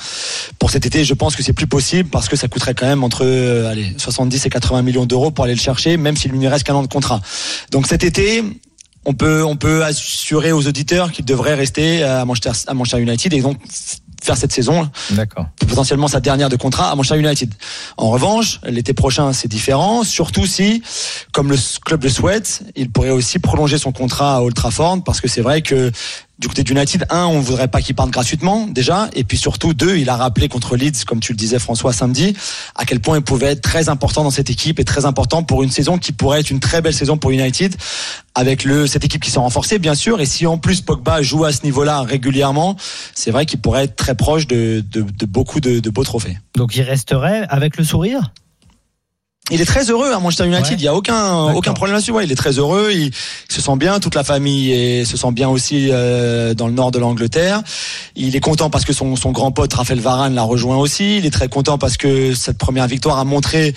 [0.60, 3.04] Pour cet été, je pense que c'est plus possible parce que ça coûterait quand même
[3.04, 6.40] entre euh, allez 70 et 80 millions d'euros pour aller le chercher, même s'il ne
[6.40, 7.22] lui reste qu'un an de contrat.
[7.72, 8.44] Donc cet été.
[9.06, 13.34] On peut, on peut assurer aux auditeurs qu'il devrait rester à Manchester, à Manchester United
[13.34, 13.58] et donc
[14.24, 15.48] faire cette saison D'accord.
[15.68, 17.54] potentiellement sa dernière de contrat à Manchester United.
[17.98, 20.82] En revanche, l'été prochain, c'est différent, surtout si,
[21.34, 25.20] comme le club le souhaite, il pourrait aussi prolonger son contrat à Old Trafford, parce
[25.20, 25.92] que c'est vrai que
[26.40, 29.74] du côté d'United, un, on ne voudrait pas qu'il parte gratuitement déjà, et puis surtout
[29.74, 32.36] deux, il a rappelé contre Leeds, comme tu le disais François samedi,
[32.76, 35.62] à quel point il pouvait être très important dans cette équipe et très important pour
[35.62, 37.76] une saison qui pourrait être une très belle saison pour United,
[38.34, 41.52] avec cette équipe qui s'est renforcée bien sûr, et si en plus Pogba joue à
[41.52, 42.78] ce niveau-là régulièrement,
[43.14, 44.84] c'est vrai qu'il pourrait être très proche de
[45.28, 46.40] beaucoup de, de beaux trophées.
[46.56, 48.34] Donc il resterait avec le sourire?
[49.52, 50.68] Il est très heureux à Manchester United.
[50.68, 50.76] Ouais.
[50.78, 52.12] Il y a aucun aucun problème là-dessus.
[52.12, 52.92] Ouais, il est très heureux.
[52.94, 53.12] Il,
[53.50, 54.00] se sent bien.
[54.00, 57.62] Toute la famille et se sent bien aussi euh, dans le nord de l'Angleterre.
[58.16, 61.18] Il est content parce que son son grand pote Raphaël Varane l'a rejoint aussi.
[61.18, 63.76] Il est très content parce que cette première victoire a montré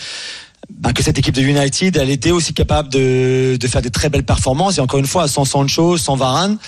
[0.68, 4.08] bah, que cette équipe de United, elle était aussi capable de, de faire des très
[4.08, 4.78] belles performances.
[4.78, 6.58] Et encore une fois, sans Sancho, sans Varane.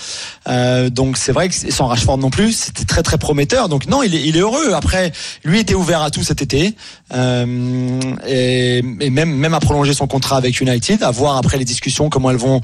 [0.47, 3.69] Euh, donc c'est vrai que sans Rashford non plus, c'était très très prometteur.
[3.69, 4.73] Donc non, il est, il est heureux.
[4.73, 5.11] Après,
[5.43, 6.75] lui était ouvert à tout cet été.
[7.13, 11.65] Euh, et, et même même à prolonger son contrat avec United, à voir après les
[11.65, 12.61] discussions comment elles vont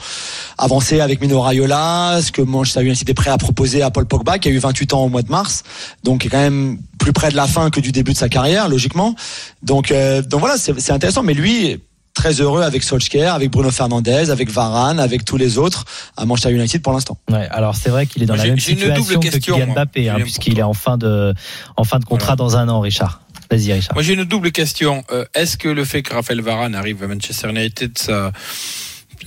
[0.57, 4.39] avancer avec Mino Raiola, ce que Manchester United est prêt à proposer à Paul Pogba,
[4.39, 5.63] qui a eu 28 ans au mois de mars,
[6.03, 8.68] donc est quand même plus près de la fin que du début de sa carrière,
[8.68, 9.14] logiquement.
[9.62, 11.22] Donc, euh, donc voilà, c'est intéressant.
[11.22, 11.80] Mais lui,
[12.16, 15.86] très heureux avec Solskjaer, avec Bruno Fernandez, avec Varane, avec tous les autres
[16.18, 17.16] à Manchester United pour l'instant.
[17.30, 20.18] Ouais, alors c'est vrai qu'il est dans la même situation que question, Kylian Mbappé, hein,
[20.20, 21.36] puisqu'il est en fin de,
[21.78, 23.22] en fin de contrat dans un an, Richard.
[23.51, 23.93] Vas-y, Richard.
[23.93, 25.03] Moi, j'ai une double question.
[25.12, 28.32] Euh, Est-ce que le fait que Raphaël Varane arrive à Manchester United, ça,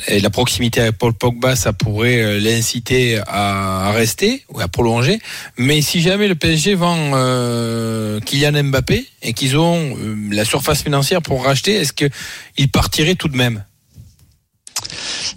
[0.08, 5.18] la proximité avec Paul Pogba, ça pourrait euh, l'inciter à, rester ou à prolonger.
[5.56, 10.82] Mais si jamais le PSG vend euh, Kylian Mbappé et qu'ils ont euh, la surface
[10.82, 13.64] financière pour racheter, est-ce qu'il partirait tout de même?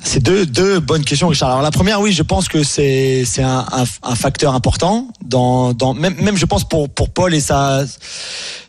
[0.04, 1.50] C'est deux, deux bonnes questions, Richard.
[1.50, 5.74] Alors la première, oui, je pense que c'est c'est un, un, un facteur important dans,
[5.74, 7.84] dans même, même je pense pour pour Paul et sa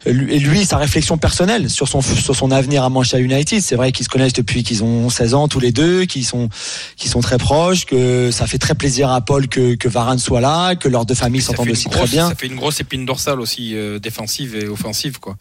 [0.05, 3.61] et lui sa réflexion personnelle sur son sur son avenir à Manchester United.
[3.62, 6.49] C'est vrai qu'ils se connaissent depuis qu'ils ont 16 ans tous les deux, qu'ils sont
[6.97, 10.41] qui sont très proches, que ça fait très plaisir à Paul que que Varane soit
[10.41, 12.29] là, que leurs deux familles s'entendent aussi très bien.
[12.29, 15.37] Ça fait une grosse épine dorsale aussi euh, défensive et offensive, quoi.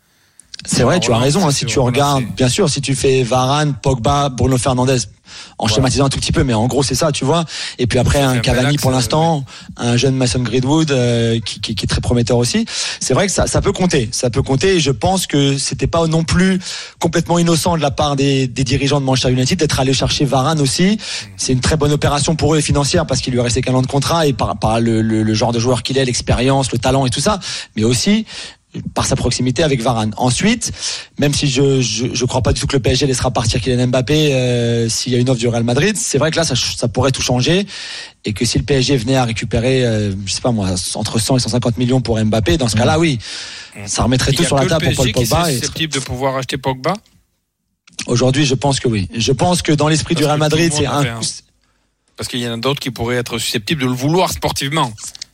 [0.66, 1.48] C'est vrai, tu as raison.
[1.48, 4.98] hein, si tu regardes, bien sûr, si tu fais Varane, Pogba, Bruno Fernandez,
[5.58, 7.46] en schématisant un tout petit peu, mais en gros c'est ça, tu vois.
[7.80, 9.46] Et puis après un Cavani pour euh, l'instant,
[9.78, 12.66] un jeune Mason Greenwood euh, qui, qui, qui est très prometteur aussi.
[13.00, 14.76] C'est vrai que ça, ça peut compter, ça peut compter.
[14.76, 16.60] Et je pense que c'était pas non plus
[17.00, 20.60] complètement innocent de la part des, des dirigeants de Manchester United d'être allé chercher Varane
[20.60, 20.98] aussi.
[21.38, 23.82] C'est une très bonne opération pour eux et financière parce qu'il lui restait qu'un an
[23.82, 26.78] de contrat et par, par le, le, le genre de joueur qu'il est, l'expérience, le
[26.78, 27.40] talent et tout ça,
[27.78, 28.26] mais aussi
[28.94, 30.14] par sa proximité avec Varane.
[30.18, 30.72] Ensuite,
[31.20, 33.88] même si je je, je crois pas du tout que le PSG laissera partir Kylian
[33.88, 36.56] Mbappé euh, s'il y a une offre du Real Madrid, c'est vrai que là ça,
[36.56, 37.66] ça pourrait tout changer
[38.24, 41.38] et que si le PSG venait à récupérer euh, je sais pas moi entre 100
[41.38, 43.20] et 150 millions pour Mbappé, dans ce cas-là oui,
[43.88, 46.00] ça remettrait tout sur la le table pour Paul qui est Pogba et susceptible de
[46.00, 46.94] pouvoir acheter Pogba?
[48.08, 49.10] Aujourd'hui je pense que oui.
[49.14, 51.20] Je pense que dans l'esprit du Real Madrid, c'est un un-
[52.18, 54.92] Parce qu'il y en a d'autres qui pourraient être susceptibles de le vouloir sportivement.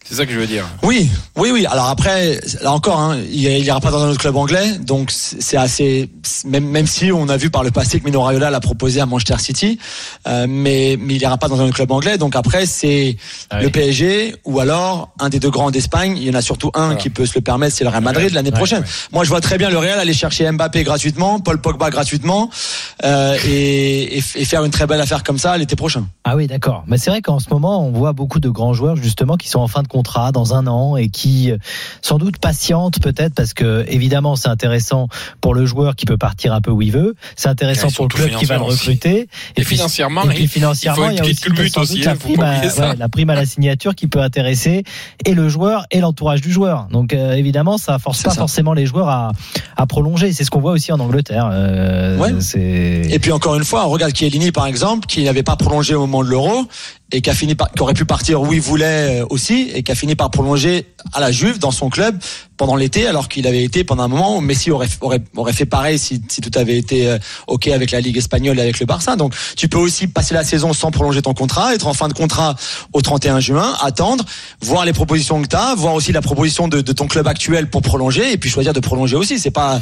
[0.10, 0.66] C'est ça que je veux dire.
[0.84, 1.66] Oui, oui, oui.
[1.66, 5.12] Alors après, là encore, hein, il il ira pas dans un autre club anglais, donc
[5.12, 6.10] c'est assez.
[6.46, 9.06] Même, même si on a vu par le passé que Mino Raiola l'a proposé à
[9.06, 9.80] Manchester City,
[10.28, 12.18] euh, mais, mais il ira pas dans un autre club anglais.
[12.18, 13.18] Donc après, c'est
[13.50, 13.70] Ah le.
[13.70, 16.16] PSG ou alors un des deux grands d'Espagne.
[16.18, 16.96] Il y en a surtout un Voilà.
[16.96, 18.82] qui peut se le permettre, c'est le Real Madrid l'année Ouais, prochaine.
[18.84, 18.90] ouais.
[19.12, 22.50] Moi, je vois très bien le Real aller chercher Mbappé gratuitement, Paul Pogba gratuitement,
[23.04, 26.08] euh, et, et, et faire une très belle affaire comme ça l'été prochain.
[26.24, 26.84] Ah oui, d'accord.
[26.88, 29.60] Mais c'est vrai qu'en ce moment, on voit beaucoup de grands joueurs justement qui sont
[29.60, 31.58] en fin de contrat dans un an et qui euh,
[32.02, 35.08] sans doute patientent peut-être parce que évidemment c'est intéressant
[35.42, 38.10] pour le joueur qui peut partir un peu où il veut, c'est intéressant pour le
[38.14, 41.24] club qui va le recruter Et, puis- financièrement, et puis il- financièrement, il y a
[41.24, 44.22] aussi doute aussi, la, hein, prime à, ouais, la prime à la signature qui peut
[44.22, 44.84] intéresser
[45.26, 46.88] et le joueur et l'entourage du joueur.
[46.92, 48.40] Donc euh, évidemment, ça force C'est pas ça.
[48.42, 49.32] forcément les joueurs à,
[49.76, 50.32] à prolonger.
[50.34, 51.50] C'est ce qu'on voit aussi en Angleterre.
[51.52, 52.32] Euh, Ouais.
[52.56, 56.02] Et puis encore une fois, on regarde Chiellini par exemple, qui n'avait pas prolongé au
[56.02, 56.66] moment de l'Euro
[57.12, 59.82] et qui a fini par, qui aurait pu partir où il voulait euh, aussi et
[59.84, 62.18] qui a fini par prolonger à la Juve dans son club
[62.58, 65.66] pendant l'été alors qu'il avait été pendant un moment où Messi aurait aurait, aurait fait
[65.66, 68.86] pareil si, si tout avait été euh, ok avec la Ligue espagnole et avec le
[68.86, 72.08] Barça donc tu peux aussi passer la saison sans prolonger ton contrat être en fin
[72.10, 72.56] de contrat
[72.94, 74.26] au 31 juin attendre
[74.62, 77.70] voir les propositions que tu as voir aussi la proposition de, de, ton club actuel
[77.70, 79.80] pour prolonger et puis choisir de prolonger aussi c'est pas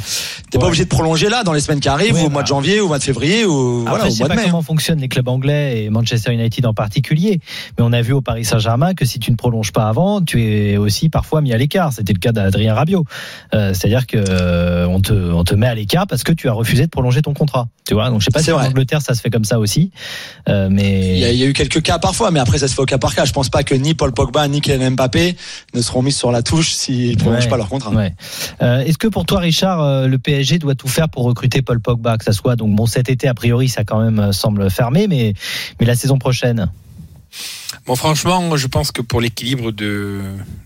[0.50, 0.60] t'es Ouais.
[0.60, 2.34] pas obligé de prolonger là dans les semaines qui arrivent Ouais, ou au bah.
[2.34, 4.40] mois de janvier ou au mois de février ou Après, voilà au mois de mai
[4.42, 4.44] hein.
[4.46, 8.20] comment fonctionnent les clubs anglais et Manchester United en particulier, mais on a vu au
[8.20, 11.58] Paris Saint-Germain que si tu ne prolonges pas avant, tu es aussi parfois mis à
[11.58, 11.92] l'écart.
[11.92, 13.04] C'était le cas d'Adrien Rabiot.
[13.54, 16.52] Euh, C'est-à-dire que euh, on te on te met à l'écart parce que tu as
[16.52, 17.68] refusé de prolonger ton contrat.
[17.86, 18.10] Tu vois.
[18.10, 18.66] Donc je sais pas si en vrai.
[18.68, 19.90] Angleterre ça se fait comme ça aussi,
[20.48, 22.68] euh, mais Il y, a, il y a eu quelques cas parfois, mais après ça
[22.68, 23.24] se fait au cas par cas.
[23.24, 25.36] Je pense pas que ni Paul Pogba ni Kylian Mbappé
[25.74, 27.48] ne seront mis sur la touche s'ils ne prolongent Ouais.
[27.50, 27.90] pas leur contrat.
[27.90, 28.14] Ouais.
[28.60, 32.24] Est-ce que pour toi, Richard, le PSG doit tout faire pour recruter Paul Pogba, que
[32.24, 35.34] ça soit donc bon cet été a priori, ça quand même semble fermé, mais
[35.80, 36.68] mais la saison prochaine?
[37.86, 40.20] Bon, franchement, je pense que pour l'équilibre de,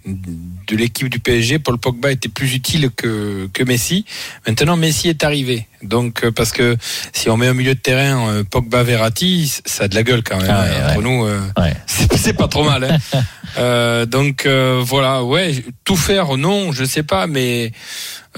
[0.07, 4.05] de l'équipe du PSG, Paul Pogba était plus utile que, que Messi.
[4.47, 5.67] Maintenant, Messi est arrivé.
[5.83, 6.77] Donc, euh, parce que
[7.13, 10.23] si on met au milieu de terrain euh, Pogba Verratti, ça a de la gueule
[10.23, 10.51] quand même.
[10.51, 10.91] Ah ouais, hein.
[10.91, 11.75] Entre nous, euh, Ouais.
[11.87, 12.85] c'est c'est pas trop mal.
[12.85, 13.21] Hein.
[13.59, 17.73] Euh, donc, euh, voilà, ouais, tout faire, non, je sais pas, mais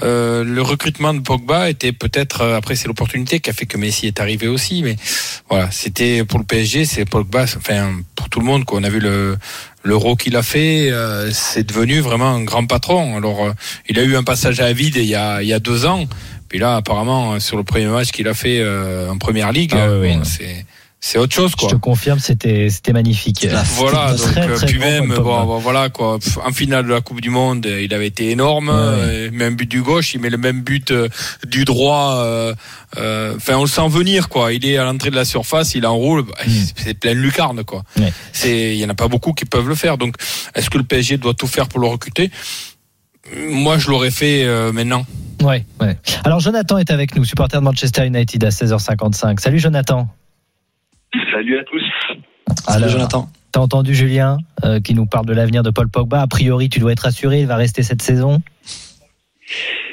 [0.01, 3.77] euh, le recrutement de Pogba était peut-être, euh, après c'est l'opportunité qui a fait que
[3.77, 4.95] Messi est arrivé aussi, mais
[5.49, 8.79] voilà, c'était pour le PSG, c'est Pogba, enfin pour tout le monde, quoi.
[8.79, 9.37] On a vu le
[9.83, 13.17] l'euro qu'il a fait, euh, c'est devenu vraiment un grand patron.
[13.17, 13.51] Alors, euh,
[13.89, 16.05] il a eu un passage à vide il y a, il y a deux ans,
[16.49, 19.99] puis là, apparemment, sur le premier match qu'il a fait euh, en première ligue, Ah
[19.99, 20.65] oui, bon, c'est
[21.05, 21.67] c'est autre chose, Je quoi.
[21.69, 23.45] te confirme, c'était c'était magnifique.
[23.75, 26.17] Voilà, donc très, euh, très puis même, bon, bon, voilà quoi.
[26.45, 28.69] En finale de la Coupe du Monde, euh, il avait été énorme.
[28.69, 28.75] Ouais.
[28.75, 31.09] euh, Il met un but du gauche, il met le même but euh,
[31.45, 32.15] du droit.
[32.19, 32.55] euh,
[32.97, 34.53] euh, Enfin, on le sent venir quoi.
[34.53, 36.23] Il est à l'entrée de la surface, il enroule.
[36.23, 36.51] bah, Mm.
[36.77, 37.83] C'est plein de lucarne quoi.
[37.99, 38.13] Ouais.
[38.31, 39.97] C'est, il y en a pas beaucoup qui peuvent le faire.
[39.97, 40.15] Donc,
[40.55, 42.31] est-ce que le PSG doit tout faire pour le recruter?
[43.49, 45.05] Moi, je l'aurais fait euh, maintenant.
[45.41, 45.97] Ouais, ouais.
[46.23, 49.39] Alors Jonathan est avec nous, supporter de Manchester United à 16h55.
[49.41, 50.07] Salut Jonathan.
[51.31, 51.83] Salut à tous.
[52.65, 53.25] Salut Alors, Jonathan.
[53.51, 56.21] T'as entendu Julien euh, qui nous parle de l'avenir de Paul Pogba.
[56.21, 58.39] A priori, tu dois être rassuré, il va rester cette saison.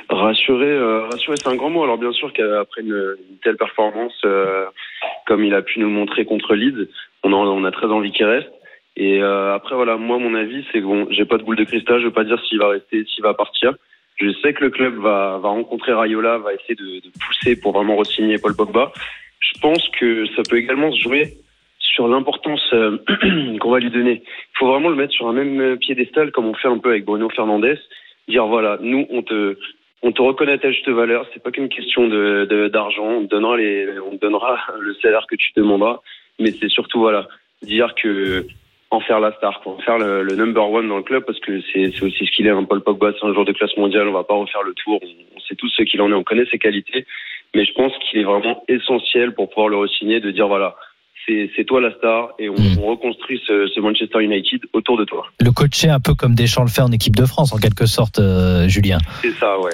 [0.08, 1.84] Rassurer, euh, rassurer, c'est un grand mot.
[1.84, 4.64] Alors bien sûr qu'après une, une telle performance, euh,
[5.26, 6.88] comme il a pu nous montrer contre Leeds,
[7.22, 8.48] on a, on a très envie qu'il reste.
[8.96, 11.64] Et euh, après voilà, moi mon avis c'est que bon, j'ai pas de boule de
[11.64, 13.74] cristal, je veux pas dire s'il va rester, s'il va partir.
[14.16, 17.72] Je sais que le club va, va rencontrer Rayola, va essayer de, de pousser pour
[17.72, 18.92] vraiment re-signer Paul Pogba.
[19.40, 21.34] Je pense que ça peut également se jouer
[21.78, 22.98] sur l'importance euh,
[23.58, 24.22] qu'on va lui donner.
[24.24, 27.04] Il faut vraiment le mettre sur un même piédestal comme on fait un peu avec
[27.04, 27.78] Bruno Fernandez.
[28.28, 29.56] Dire voilà, nous on te
[30.02, 31.26] on te reconnaît ta juste valeur.
[31.32, 33.06] C'est pas qu'une question de d'argent.
[33.06, 36.00] on te donnera les on te donnera le salaire que tu demanderas.
[36.38, 37.26] Mais c'est surtout voilà
[37.62, 38.46] dire que
[38.90, 39.74] en faire la star, quoi.
[39.74, 42.46] en faire le, le number one dans le club parce que c'est aussi ce qu'il
[42.46, 42.50] est.
[42.50, 44.08] Un Paul Pogba, c'est un joueur de classe mondiale.
[44.08, 45.00] On va pas refaire le tour.
[45.36, 46.14] On sait tous ce qu'il en est.
[46.14, 47.06] On connaît ses qualités.
[47.54, 50.76] Mais je pense qu'il est vraiment essentiel pour pouvoir le re-signer, de dire voilà,
[51.26, 52.78] c'est c'est toi la star et on, Mm.
[52.82, 55.26] on reconstruit ce, ce Manchester United autour de toi.
[55.40, 58.18] Le coacher un peu comme Deschamps le fait en équipe de France, en quelque sorte,
[58.18, 58.98] euh, Julien.
[59.22, 59.72] C'est ça, ouais.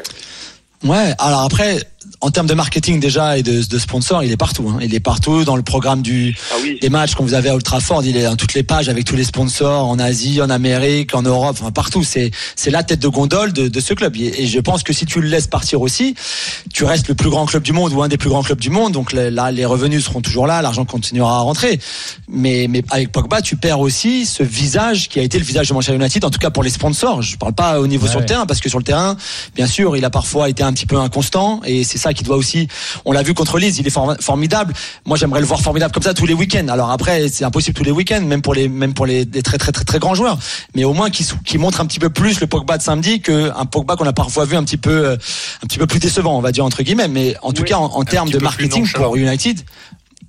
[0.85, 1.79] Ouais, alors après,
[2.21, 4.69] en termes de marketing déjà et de, de sponsor, il est partout.
[4.69, 4.79] Hein.
[4.83, 6.79] Il est partout dans le programme du, Ah oui.
[6.81, 8.03] des matchs qu'on vous avez à Ultra Ford.
[8.05, 11.23] Il est dans toutes les pages avec tous les sponsors en Asie, en Amérique, en
[11.23, 12.03] Europe, enfin partout.
[12.05, 14.17] C'est c'est la tête de gondole de, de ce club.
[14.17, 16.15] Et je pense que si tu le laisses partir aussi,
[16.73, 18.71] tu restes le plus grand club du monde ou un des plus grands clubs du
[18.71, 18.93] monde.
[18.93, 21.79] Donc là, les revenus seront toujours là, l'argent continuera à rentrer.
[22.29, 25.75] Mais mais avec Pogba, tu perds aussi ce visage qui a été le visage de
[25.75, 27.23] Manchester United, en tout cas pour les sponsors.
[27.23, 29.17] Je parle pas au niveau Ouais, sur le terrain, parce que sur le terrain,
[29.55, 32.37] bien sûr, il a parfois été un petit peu inconstant et c'est ça qui doit
[32.37, 32.69] aussi.
[33.05, 34.73] On l'a vu contre Leeds, il est for- formidable.
[35.05, 36.69] Moi, j'aimerais le voir formidable comme ça tous les week-ends.
[36.69, 39.73] Alors après, c'est impossible tous les week-ends, même pour les même pour les très très
[39.73, 40.39] très très grands joueurs.
[40.75, 43.51] Mais au moins qui qui montre un petit peu plus le Pogba de samedi que
[43.57, 45.17] un Pogba qu'on a parfois vu un petit peu euh,
[45.63, 47.09] un petit peu plus décevant, on va dire entre guillemets.
[47.09, 49.61] Mais en tout Oui, cas, en, en termes de marketing pour United.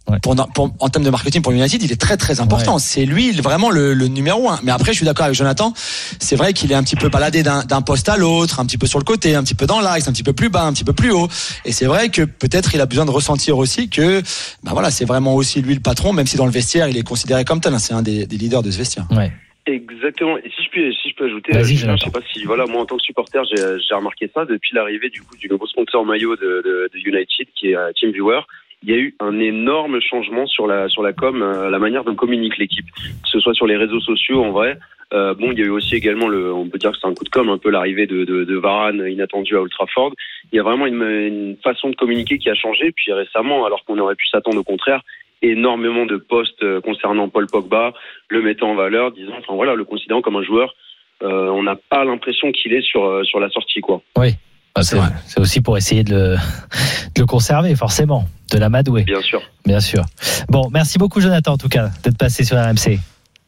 [0.10, 0.20] Ouais.
[0.22, 2.76] Pour, pour- en termes de marketing pour United, il est très très important.
[2.76, 2.80] Ouais.
[2.82, 4.58] C'est lui vraiment le, le numéro un.
[4.64, 5.74] Mais après, je suis d'accord avec Jonathan.
[5.76, 8.78] C'est vrai qu'il est un petit peu baladé d'un d'un poste à l'autre, un petit
[8.78, 10.72] peu sur le côté, un petit peu dans l'axe, un petit peu plus bas, un
[10.74, 11.28] petit peu plus haut.
[11.66, 14.22] Et c'est vrai que peut-être il a besoin de ressentir aussi que,
[14.64, 17.04] bah voilà, c'est vraiment aussi lui le patron, même si dans le vestiaire il est
[17.04, 17.74] considéré comme tel.
[17.74, 17.80] hein.
[17.80, 19.06] C'est un des, des leaders de ce vestiaire.
[19.12, 19.32] Ouais.
[19.66, 20.38] Exactement.
[20.38, 21.98] Et si je peux, si je peux ajouter, euh, Jonathan.
[21.98, 24.74] je sais pas si, voilà, moi en tant que supporter, j'ai j'ai remarqué ça depuis
[24.74, 28.40] l'arrivée du coup du nouveau sponsor maillot de, de, de United, qui est euh, TeamViewer.
[28.84, 32.04] Il y a eu un énorme changement sur la sur la com, euh, la manière
[32.04, 34.78] dont communique l'équipe, que ce soit sur les réseaux sociaux en vrai.
[35.14, 37.14] Euh, bon, il y a eu aussi également le, on peut dire que c'est un
[37.14, 40.14] coup de com, un peu l'arrivée de, de, de Varane inattendu à Old Trafford.
[40.52, 42.92] Il y a vraiment une, une façon de communiquer qui a changé.
[42.92, 45.02] Puis récemment, alors qu'on aurait pu s'attendre au contraire,
[45.42, 47.94] énormément de posts euh, concernant Paul Pogba,
[48.30, 50.76] le mettant en valeur, disant, enfin voilà, le considérant comme un joueur.
[51.24, 54.02] Euh, on n'a pas l'impression qu'il est sur euh, sur la sortie, quoi.
[54.18, 54.30] Oui.
[54.78, 56.36] Bah, c'est c'est aussi pour essayer de le,
[57.16, 59.42] de le conserver, forcément, de l'amadouer, Bien sûr.
[59.66, 60.06] bien sûr.
[60.50, 63.00] Bon, merci beaucoup, Jonathan, en tout cas, d'être passé sur RMC.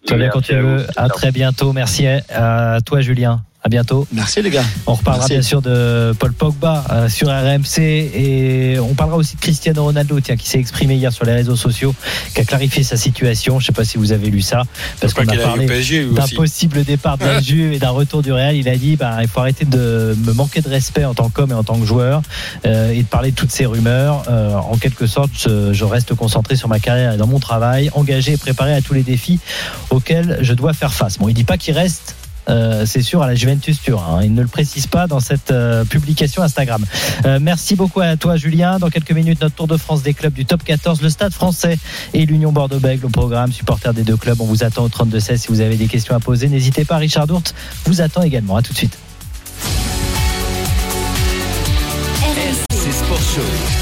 [0.08, 0.68] Tu reviens quand tu à vous.
[0.70, 0.88] veux.
[0.96, 1.72] À très bientôt.
[1.74, 3.42] Merci à toi, Julien.
[3.62, 4.08] À bientôt.
[4.14, 4.64] Merci les gars.
[4.88, 5.34] On reparlera Merci.
[5.34, 10.18] bien sûr de Paul Pogba euh, sur RMC et on parlera aussi de Cristiano Ronaldo
[10.22, 11.94] tiens, qui s'est exprimé hier sur les réseaux sociaux,
[12.34, 13.60] qui a clarifié sa situation.
[13.60, 14.64] Je ne sais pas si vous avez lu ça,
[15.02, 18.56] parce qu'on a parlé d'un possible départ de la Juve et d'un retour du Real.
[18.56, 21.52] Il a dit bah, il faut arrêter de me manquer de respect en tant qu'homme
[21.52, 22.22] et en tant que joueur
[22.66, 24.24] euh, et de parler de toutes ces rumeurs.
[24.30, 27.90] Euh, en quelque sorte, je, je reste concentré sur ma carrière et dans mon travail,
[27.94, 29.42] engagé et préparé à tous les défis
[29.90, 31.18] auxquels je dois faire face.
[31.18, 32.16] Bon, il dit pas qu'il reste
[32.50, 34.18] euh, c'est sûr à la Juventus Turin.
[34.18, 34.22] hein.
[34.24, 36.86] Il ne le précise pas dans cette euh, publication Instagram.
[37.26, 38.80] Euh, merci beaucoup à toi Julien.
[38.80, 41.78] Dans quelques minutes, notre tour de France des clubs du top 14, le Stade français
[42.14, 43.52] et l'Union Bordeaux-Bègles au programme.
[43.52, 46.20] Supporters des deux clubs, on vous attend au 32-16 si vous avez des questions à
[46.20, 46.48] poser.
[46.48, 47.54] N'hésitez pas, Richard Dourte
[47.86, 48.56] vous attend également.
[48.58, 48.98] À tout de suite.
[52.24, 52.66] RMC.
[52.72, 53.79] C'est Sport Show.